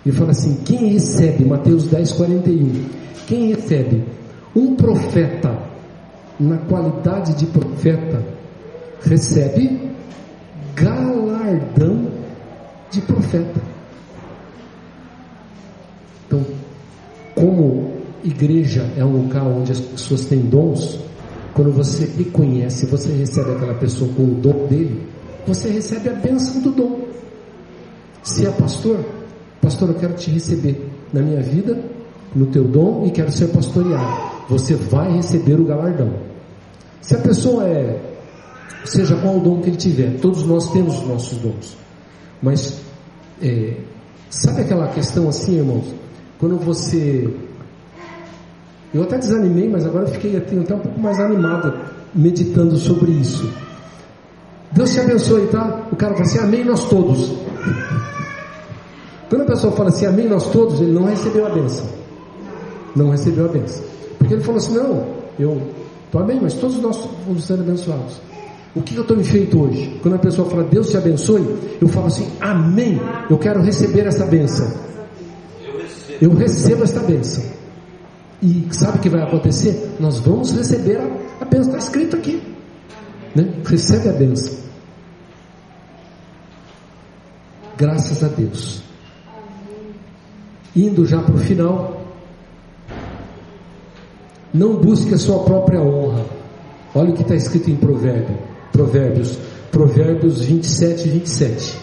Ele 0.06 0.16
fala 0.16 0.32
assim: 0.32 0.56
quem 0.64 0.90
recebe, 0.90 1.44
Mateus 1.44 1.88
10, 1.88 2.12
41, 2.14 2.86
quem 3.28 3.48
recebe 3.48 4.04
um 4.56 4.76
profeta, 4.76 5.58
na 6.40 6.58
qualidade 6.58 7.34
de 7.34 7.46
profeta, 7.48 8.24
recebe 9.02 9.90
galardão 10.76 12.12
de 12.92 13.02
profeta. 13.02 13.62
Então, 16.28 16.46
como 17.34 17.92
igreja 18.24 18.90
é 18.98 19.04
um 19.04 19.24
lugar 19.24 19.44
onde 19.44 19.72
as 19.72 19.80
pessoas 19.80 20.26
têm 20.26 20.40
dons, 20.42 21.00
quando 21.54 21.72
você 21.72 22.06
reconhece, 22.18 22.86
você 22.86 23.12
recebe 23.14 23.52
aquela 23.52 23.76
pessoa 23.76 24.12
com 24.14 24.24
o 24.24 24.36
dom 24.36 24.68
dele, 24.68 25.08
você 25.48 25.70
recebe 25.70 26.10
a 26.10 26.14
bênção 26.14 26.62
do 26.62 26.72
dom. 26.72 27.08
Se 28.24 28.46
é 28.46 28.52
pastor, 28.52 29.00
pastor, 29.66 29.90
eu 29.90 29.96
quero 29.96 30.14
te 30.14 30.30
receber 30.30 30.80
na 31.12 31.22
minha 31.22 31.42
vida, 31.42 31.78
no 32.36 32.46
teu 32.46 32.64
dom 32.64 33.04
e 33.06 33.10
quero 33.10 33.32
ser 33.32 33.48
pastoreado. 33.48 34.36
Você 34.48 34.76
vai 34.76 35.12
receber 35.12 35.60
o 35.60 35.66
galardão. 35.66 36.14
Se 37.02 37.16
a 37.16 37.20
pessoa 37.20 37.68
é, 37.68 38.00
seja 38.86 39.16
qual 39.16 39.38
o 39.38 39.40
dom 39.40 39.62
que 39.62 39.70
ele 39.70 39.78
tiver, 39.78 40.20
todos 40.22 40.44
nós 40.44 40.72
temos 40.72 41.00
os 41.00 41.08
nossos 41.08 41.38
dons. 41.40 41.76
Mas, 42.42 42.80
é, 43.42 43.74
sabe 44.30 44.62
aquela 44.62 44.88
questão 44.90 45.28
assim, 45.28 45.58
irmãos? 45.58 45.86
Quando 46.40 46.58
você. 46.58 47.28
Eu 48.94 49.02
até 49.02 49.18
desanimei, 49.18 49.68
mas 49.68 49.86
agora 49.86 50.06
fiquei 50.08 50.38
até 50.38 50.56
um 50.56 50.80
pouco 50.80 51.00
mais 51.00 51.20
animado 51.20 51.74
meditando 52.14 52.78
sobre 52.78 53.12
isso. 53.12 53.50
Deus 54.72 54.94
te 54.94 55.00
abençoe, 55.00 55.48
tá? 55.48 55.88
O 55.92 55.96
cara 55.96 56.14
fala 56.14 56.26
assim, 56.26 56.40
amém 56.40 56.64
nós 56.64 56.88
todos. 56.88 57.34
Quando 59.36 59.50
a 59.50 59.54
pessoa 59.54 59.74
fala 59.74 59.90
assim, 59.90 60.06
amém 60.06 60.30
nós 60.30 60.50
todos, 60.50 60.80
ele 60.80 60.94
não 60.94 61.04
recebeu 61.04 61.46
a 61.46 61.50
benção. 61.50 61.86
Não 62.96 63.10
recebeu 63.10 63.44
a 63.44 63.48
benção. 63.50 63.84
Porque 64.18 64.34
ele 64.34 64.42
falou 64.42 64.60
assim, 64.60 64.74
não, 64.74 65.08
eu 65.38 65.62
estou 66.06 66.22
amém, 66.22 66.40
mas 66.42 66.54
todos 66.54 66.78
nós 66.78 66.98
vamos 67.28 67.44
ser 67.44 67.56
abençoados. 67.56 68.22
O 68.74 68.82
que 68.82 68.96
eu 68.96 69.02
estou 69.02 69.22
feito 69.22 69.62
hoje? 69.62 70.00
Quando 70.02 70.14
a 70.14 70.20
pessoa 70.20 70.50
fala, 70.50 70.64
Deus 70.64 70.90
te 70.90 70.96
abençoe, 70.96 71.46
eu 71.82 71.88
falo 71.90 72.08
assim, 72.08 72.32
amém, 72.40 73.02
eu 73.30 73.38
quero 73.38 73.62
receber 73.62 74.08
essa 74.08 74.26
benção. 74.26 74.72
Eu 76.22 76.34
recebo 76.34 76.86
esta 76.86 77.02
benção. 77.02 77.44
E 78.42 78.66
sabe 78.72 79.00
o 79.00 79.02
que 79.02 79.10
vai 79.10 79.22
acontecer? 79.22 79.98
Nós 80.00 80.18
vamos 80.20 80.52
receber 80.52 80.96
a, 80.96 81.08
a 81.42 81.46
benção, 81.46 81.74
está 81.74 81.80
escrito 81.80 82.16
aqui. 82.16 82.42
Né? 83.36 83.54
Recebe 83.66 84.08
a 84.08 84.14
benção. 84.14 84.56
Graças 87.76 88.24
a 88.24 88.30
Deus. 88.30 88.85
Indo 90.76 91.06
já 91.06 91.22
para 91.22 91.36
o 91.36 91.38
final, 91.38 92.02
não 94.54 94.76
busque 94.76 95.14
a 95.14 95.18
sua 95.18 95.44
própria 95.44 95.82
honra. 95.82 96.26
Olha 96.94 97.12
o 97.12 97.14
que 97.14 97.22
está 97.22 97.36
escrito 97.36 97.70
em 97.70 97.76
Provérbio, 97.76 98.38
Provérbios, 98.72 99.38
Provérbios 99.72 100.42
27, 100.42 101.10
27. 101.10 101.78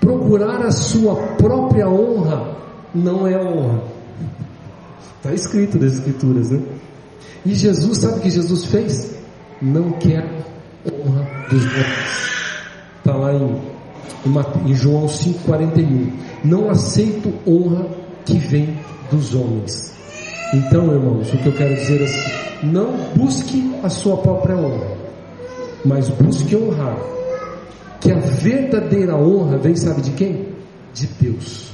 Procurar 0.00 0.62
a 0.62 0.70
sua 0.70 1.16
própria 1.36 1.88
honra 1.88 2.56
não 2.94 3.26
é 3.26 3.36
honra. 3.36 3.82
Está 5.16 5.32
escrito 5.34 5.78
nas 5.78 5.94
Escrituras, 5.94 6.50
né? 6.50 6.62
E 7.44 7.54
Jesus, 7.54 7.98
sabe 7.98 8.18
o 8.18 8.20
que 8.20 8.30
Jesus 8.30 8.64
fez? 8.66 9.14
Não 9.62 9.92
quer 9.92 10.24
honra 10.86 11.26
dos 11.50 11.64
homens. 11.64 12.28
Está 12.98 13.16
lá 13.16 13.32
em, 13.32 13.60
em 14.66 14.74
João 14.74 15.06
5,41. 15.06 16.10
Não 16.44 16.70
aceito 16.70 17.32
honra 17.46 17.86
que 18.24 18.38
vem 18.38 18.78
dos 19.10 19.34
homens. 19.34 19.94
Então, 20.54 20.92
irmãos, 20.92 21.32
o 21.32 21.38
que 21.38 21.46
eu 21.46 21.52
quero 21.52 21.74
dizer 21.74 22.00
é 22.00 22.04
assim: 22.04 22.66
não 22.66 22.92
busque 23.14 23.74
a 23.82 23.88
sua 23.88 24.16
própria 24.16 24.56
honra, 24.56 24.96
mas 25.84 26.08
busque 26.08 26.56
honrar. 26.56 26.98
Que 28.00 28.12
a 28.12 28.18
verdadeira 28.18 29.16
honra 29.16 29.58
vem, 29.58 29.74
sabe 29.76 30.02
de 30.02 30.10
quem? 30.12 30.48
De 30.94 31.06
Deus. 31.20 31.72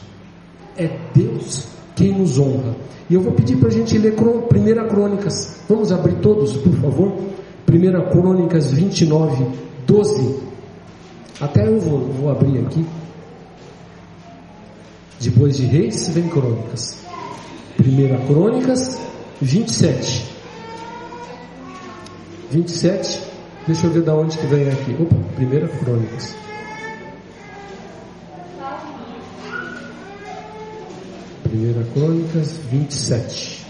É 0.77 0.89
Deus 1.15 1.67
quem 1.95 2.13
nos 2.13 2.39
honra. 2.39 2.75
E 3.09 3.15
eu 3.15 3.21
vou 3.21 3.33
pedir 3.33 3.57
para 3.57 3.69
a 3.69 3.73
gente 3.73 3.97
ler 3.99 4.15
1 4.15 4.89
Crônicas. 4.89 5.61
Vamos 5.69 5.93
abrir 5.93 6.15
todos, 6.17 6.57
por 6.57 6.73
favor? 6.77 7.13
1 7.71 8.11
Crônicas 8.11 8.73
29, 8.73 9.47
12. 9.87 10.54
Até 11.41 11.67
eu 11.67 11.81
vou, 11.81 11.99
vou 12.01 12.31
abrir 12.31 12.59
aqui. 12.65 12.87
Depois 15.21 15.57
de 15.57 15.67
Reis, 15.67 16.09
vem 16.09 16.29
Crônicas. 16.29 16.99
1 17.81 18.27
Crônicas 18.27 19.01
27. 19.41 20.31
27. 22.51 23.23
Deixa 23.67 23.87
eu 23.87 23.91
ver 23.91 24.03
da 24.03 24.15
onde 24.15 24.39
que 24.39 24.47
vem 24.47 24.69
aqui. 24.69 24.97
Opa, 25.01 25.17
1 25.17 25.85
Crônicas. 25.85 26.37
Primeira 31.43 31.85
Crônicas 31.95 32.53
27. 32.71 33.65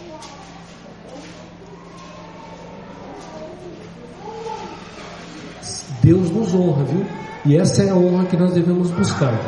Deus 6.03 6.31
nos 6.31 6.55
honra, 6.55 6.85
viu? 6.85 7.24
E 7.47 7.57
essa 7.57 7.83
é 7.83 7.91
a 7.91 7.95
honra 7.95 8.25
que 8.25 8.37
nós 8.37 8.55
devemos 8.55 8.91
buscar. 8.91 9.39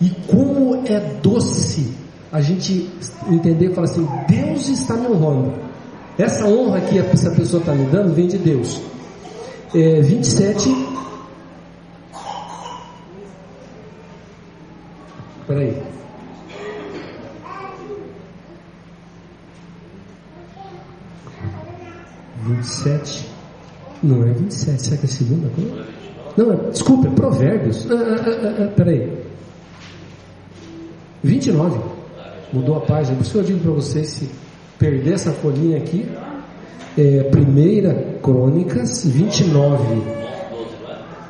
E 0.00 0.10
como 0.26 0.82
é 0.86 0.98
doce 1.22 1.92
a 2.32 2.40
gente 2.40 2.90
entender 3.28 3.70
e 3.70 3.74
falar 3.74 3.86
assim: 3.86 4.08
Deus 4.28 4.68
está 4.68 4.94
me 4.94 5.06
honrando. 5.08 5.52
Essa 6.18 6.46
honra 6.46 6.80
que 6.80 6.98
essa 6.98 7.30
pessoa 7.30 7.60
está 7.60 7.74
me 7.74 7.86
dando 7.86 8.14
vem 8.14 8.26
de 8.26 8.38
Deus. 8.38 8.80
É, 9.74 10.00
27. 10.00 10.68
Peraí. 15.46 15.82
Vinte 22.44 22.62
e 22.62 22.66
sete. 22.66 23.30
Não 24.02 24.22
é 24.22 24.32
27, 24.32 24.82
será 24.82 24.96
que 24.98 25.06
é 25.06 25.08
segunda? 25.08 25.50
Não, 26.36 26.70
desculpa, 26.70 27.08
é 27.08 27.10
Provérbios. 27.10 27.86
Ah, 27.90 27.94
ah, 27.94 28.24
ah, 28.26 28.64
ah, 28.64 28.72
peraí. 28.74 29.12
29. 31.22 31.78
Mudou 32.52 32.76
a 32.76 32.80
página. 32.80 33.16
Por 33.16 33.22
isso 33.22 33.38
eu 33.38 33.44
digo 33.44 33.60
para 33.60 33.72
vocês: 33.72 34.08
se 34.08 34.30
perder 34.78 35.14
essa 35.14 35.32
folhinha 35.32 35.78
aqui, 35.78 36.06
é 36.98 37.22
Primeira 37.24 38.18
Crônicas 38.22 39.04
29. 39.04 40.02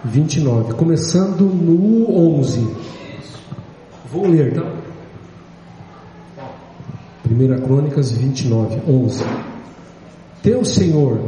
29. 0.04 0.74
Começando 0.74 1.42
no 1.42 2.38
11. 2.38 2.66
Vou 4.10 4.26
ler, 4.26 4.54
tá? 4.54 4.84
Primeira 7.22 7.58
Crônicas 7.58 8.12
29, 8.12 8.82
11. 8.86 9.24
Teu 10.42 10.62
Senhor 10.62 11.18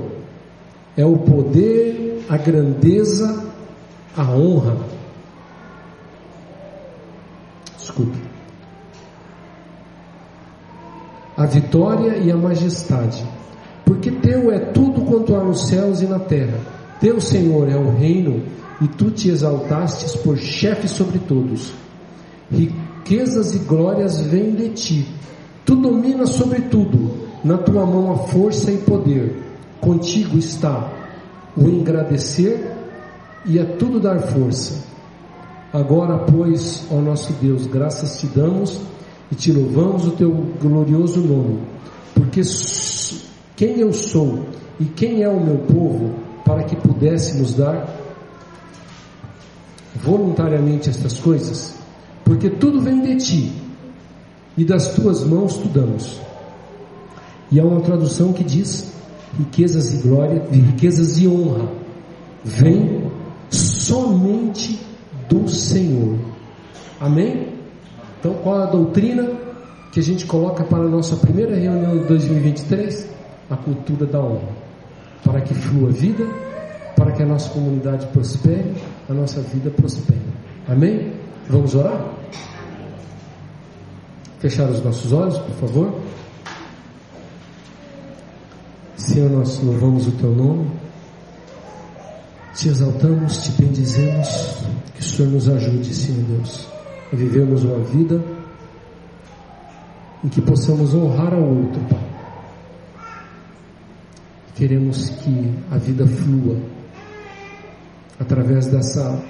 é 0.94 1.04
o 1.04 1.16
poder, 1.16 2.22
a 2.28 2.36
grandeza, 2.36 3.45
a 4.16 4.22
honra. 4.22 4.76
Desculpe. 7.78 8.18
A 11.36 11.44
vitória 11.44 12.16
e 12.16 12.30
a 12.30 12.36
majestade. 12.36 13.24
Porque 13.84 14.10
teu 14.10 14.50
é 14.50 14.58
tudo 14.58 15.02
quanto 15.02 15.36
há 15.36 15.44
nos 15.44 15.68
céus 15.68 16.00
e 16.00 16.06
na 16.06 16.18
terra. 16.18 16.58
Teu 16.98 17.20
Senhor 17.20 17.68
é 17.68 17.76
o 17.76 17.90
reino 17.90 18.42
e 18.80 18.88
tu 18.88 19.10
te 19.10 19.28
exaltastes 19.28 20.16
por 20.16 20.38
chefe 20.38 20.88
sobre 20.88 21.18
todos. 21.18 21.72
Riquezas 22.50 23.54
e 23.54 23.58
glórias 23.58 24.20
vêm 24.20 24.54
de 24.54 24.70
ti. 24.70 25.08
Tu 25.64 25.74
dominas 25.76 26.30
sobre 26.30 26.62
tudo. 26.62 27.26
Na 27.44 27.58
tua 27.58 27.84
mão 27.84 28.12
a 28.12 28.18
força 28.28 28.72
e 28.72 28.78
poder 28.78 29.42
contigo 29.80 30.38
está 30.38 30.90
o 31.56 31.68
engrandecer 31.68 32.76
e 33.46 33.58
a 33.58 33.64
tudo 33.64 34.00
dar 34.00 34.20
força. 34.20 34.84
Agora, 35.72 36.18
pois, 36.18 36.84
ó 36.90 37.00
nosso 37.00 37.32
Deus, 37.34 37.66
graças 37.66 38.20
te 38.20 38.26
damos 38.26 38.80
e 39.30 39.34
te 39.34 39.52
louvamos 39.52 40.06
o 40.06 40.12
teu 40.12 40.30
glorioso 40.60 41.20
nome, 41.20 41.60
porque 42.14 42.40
quem 43.56 43.80
eu 43.80 43.92
sou 43.92 44.46
e 44.80 44.84
quem 44.84 45.22
é 45.22 45.28
o 45.28 45.40
meu 45.40 45.58
povo 45.58 46.14
para 46.44 46.64
que 46.64 46.76
pudéssemos 46.76 47.54
dar 47.54 47.88
voluntariamente 49.96 50.88
estas 50.88 51.18
coisas? 51.18 51.74
Porque 52.24 52.48
tudo 52.48 52.80
vem 52.80 53.00
de 53.02 53.16
ti 53.16 53.52
e 54.56 54.64
das 54.64 54.94
tuas 54.94 55.24
mãos 55.24 55.56
tu 55.58 55.68
damos. 55.68 56.20
E 57.50 57.60
há 57.60 57.64
uma 57.64 57.80
tradução 57.80 58.32
que 58.32 58.42
diz: 58.42 58.92
riquezas 59.38 59.92
e 59.92 59.96
glória, 59.98 60.46
riquezas 60.50 61.18
e 61.18 61.28
honra, 61.28 61.68
vem 62.44 63.06
somente 63.50 64.78
do 65.28 65.48
Senhor. 65.48 66.18
Amém? 67.00 67.48
Então, 68.18 68.34
qual 68.42 68.62
a 68.62 68.66
doutrina 68.66 69.30
que 69.92 70.00
a 70.00 70.02
gente 70.02 70.26
coloca 70.26 70.64
para 70.64 70.84
a 70.84 70.88
nossa 70.88 71.16
primeira 71.16 71.54
reunião 71.56 71.98
de 71.98 72.04
2023? 72.04 73.08
A 73.50 73.56
cultura 73.56 74.06
da 74.06 74.20
honra. 74.20 74.48
Para 75.24 75.40
que 75.40 75.54
flua 75.54 75.90
vida, 75.90 76.26
para 76.96 77.12
que 77.12 77.22
a 77.22 77.26
nossa 77.26 77.50
comunidade 77.50 78.06
prospere, 78.06 78.74
a 79.08 79.12
nossa 79.12 79.40
vida 79.40 79.70
prospere. 79.70 80.20
Amém? 80.68 81.12
Vamos 81.48 81.74
orar? 81.74 82.16
Fechar 84.38 84.68
os 84.68 84.82
nossos 84.82 85.12
olhos, 85.12 85.38
por 85.38 85.54
favor. 85.56 86.00
Se 88.96 89.14
Senhor, 89.14 89.30
nós 89.30 89.62
louvamos 89.62 90.08
o 90.08 90.12
teu 90.12 90.30
nome, 90.30 90.70
te 92.56 92.70
exaltamos, 92.70 93.42
te 93.42 93.62
bendizemos, 93.62 94.28
que 94.94 95.00
o 95.00 95.04
Senhor 95.04 95.30
nos 95.30 95.48
ajude, 95.48 95.94
Senhor 95.94 96.24
Deus, 96.24 96.66
a 97.12 97.16
vivermos 97.16 97.62
uma 97.64 97.80
vida 97.84 98.24
em 100.24 100.28
que 100.28 100.40
possamos 100.40 100.94
honrar 100.94 101.34
ao 101.34 101.42
outro, 101.42 101.80
Pai. 101.90 102.06
Queremos 104.54 105.10
que 105.10 105.54
a 105.70 105.76
vida 105.76 106.06
flua 106.06 106.56
através 108.18 108.66
dessa 108.68 109.22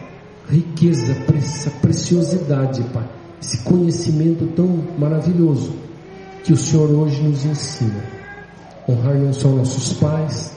riqueza, 0.48 1.16
essa 1.36 1.70
preciosidade, 1.82 2.80
Pai, 2.94 3.08
esse 3.42 3.58
conhecimento 3.64 4.46
tão 4.54 4.84
maravilhoso 4.96 5.74
que 6.44 6.52
o 6.52 6.56
Senhor 6.56 6.88
hoje 6.92 7.20
nos 7.24 7.44
ensina. 7.44 8.04
Honrar 8.88 9.16
não 9.16 9.32
só 9.32 9.48
nossos 9.48 9.94
pais, 9.94 10.56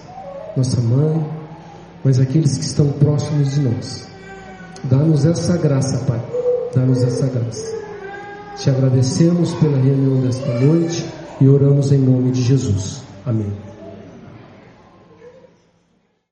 nossa 0.55 0.79
mãe, 0.81 1.38
mas 2.03 2.19
aqueles 2.19 2.57
que 2.57 2.65
estão 2.65 2.89
próximos 2.93 3.51
de 3.51 3.61
nós. 3.61 4.07
Dá-nos 4.83 5.25
essa 5.25 5.57
graça, 5.57 5.97
Pai. 6.05 6.21
Dá-nos 6.73 7.03
essa 7.03 7.27
graça. 7.27 7.77
Te 8.57 8.69
agradecemos 8.69 9.53
pela 9.55 9.77
reunião 9.77 10.21
desta 10.21 10.59
noite 10.59 11.05
e 11.39 11.47
oramos 11.47 11.91
em 11.91 11.97
nome 11.97 12.31
de 12.31 12.41
Jesus. 12.41 13.01
Amém. 13.25 13.68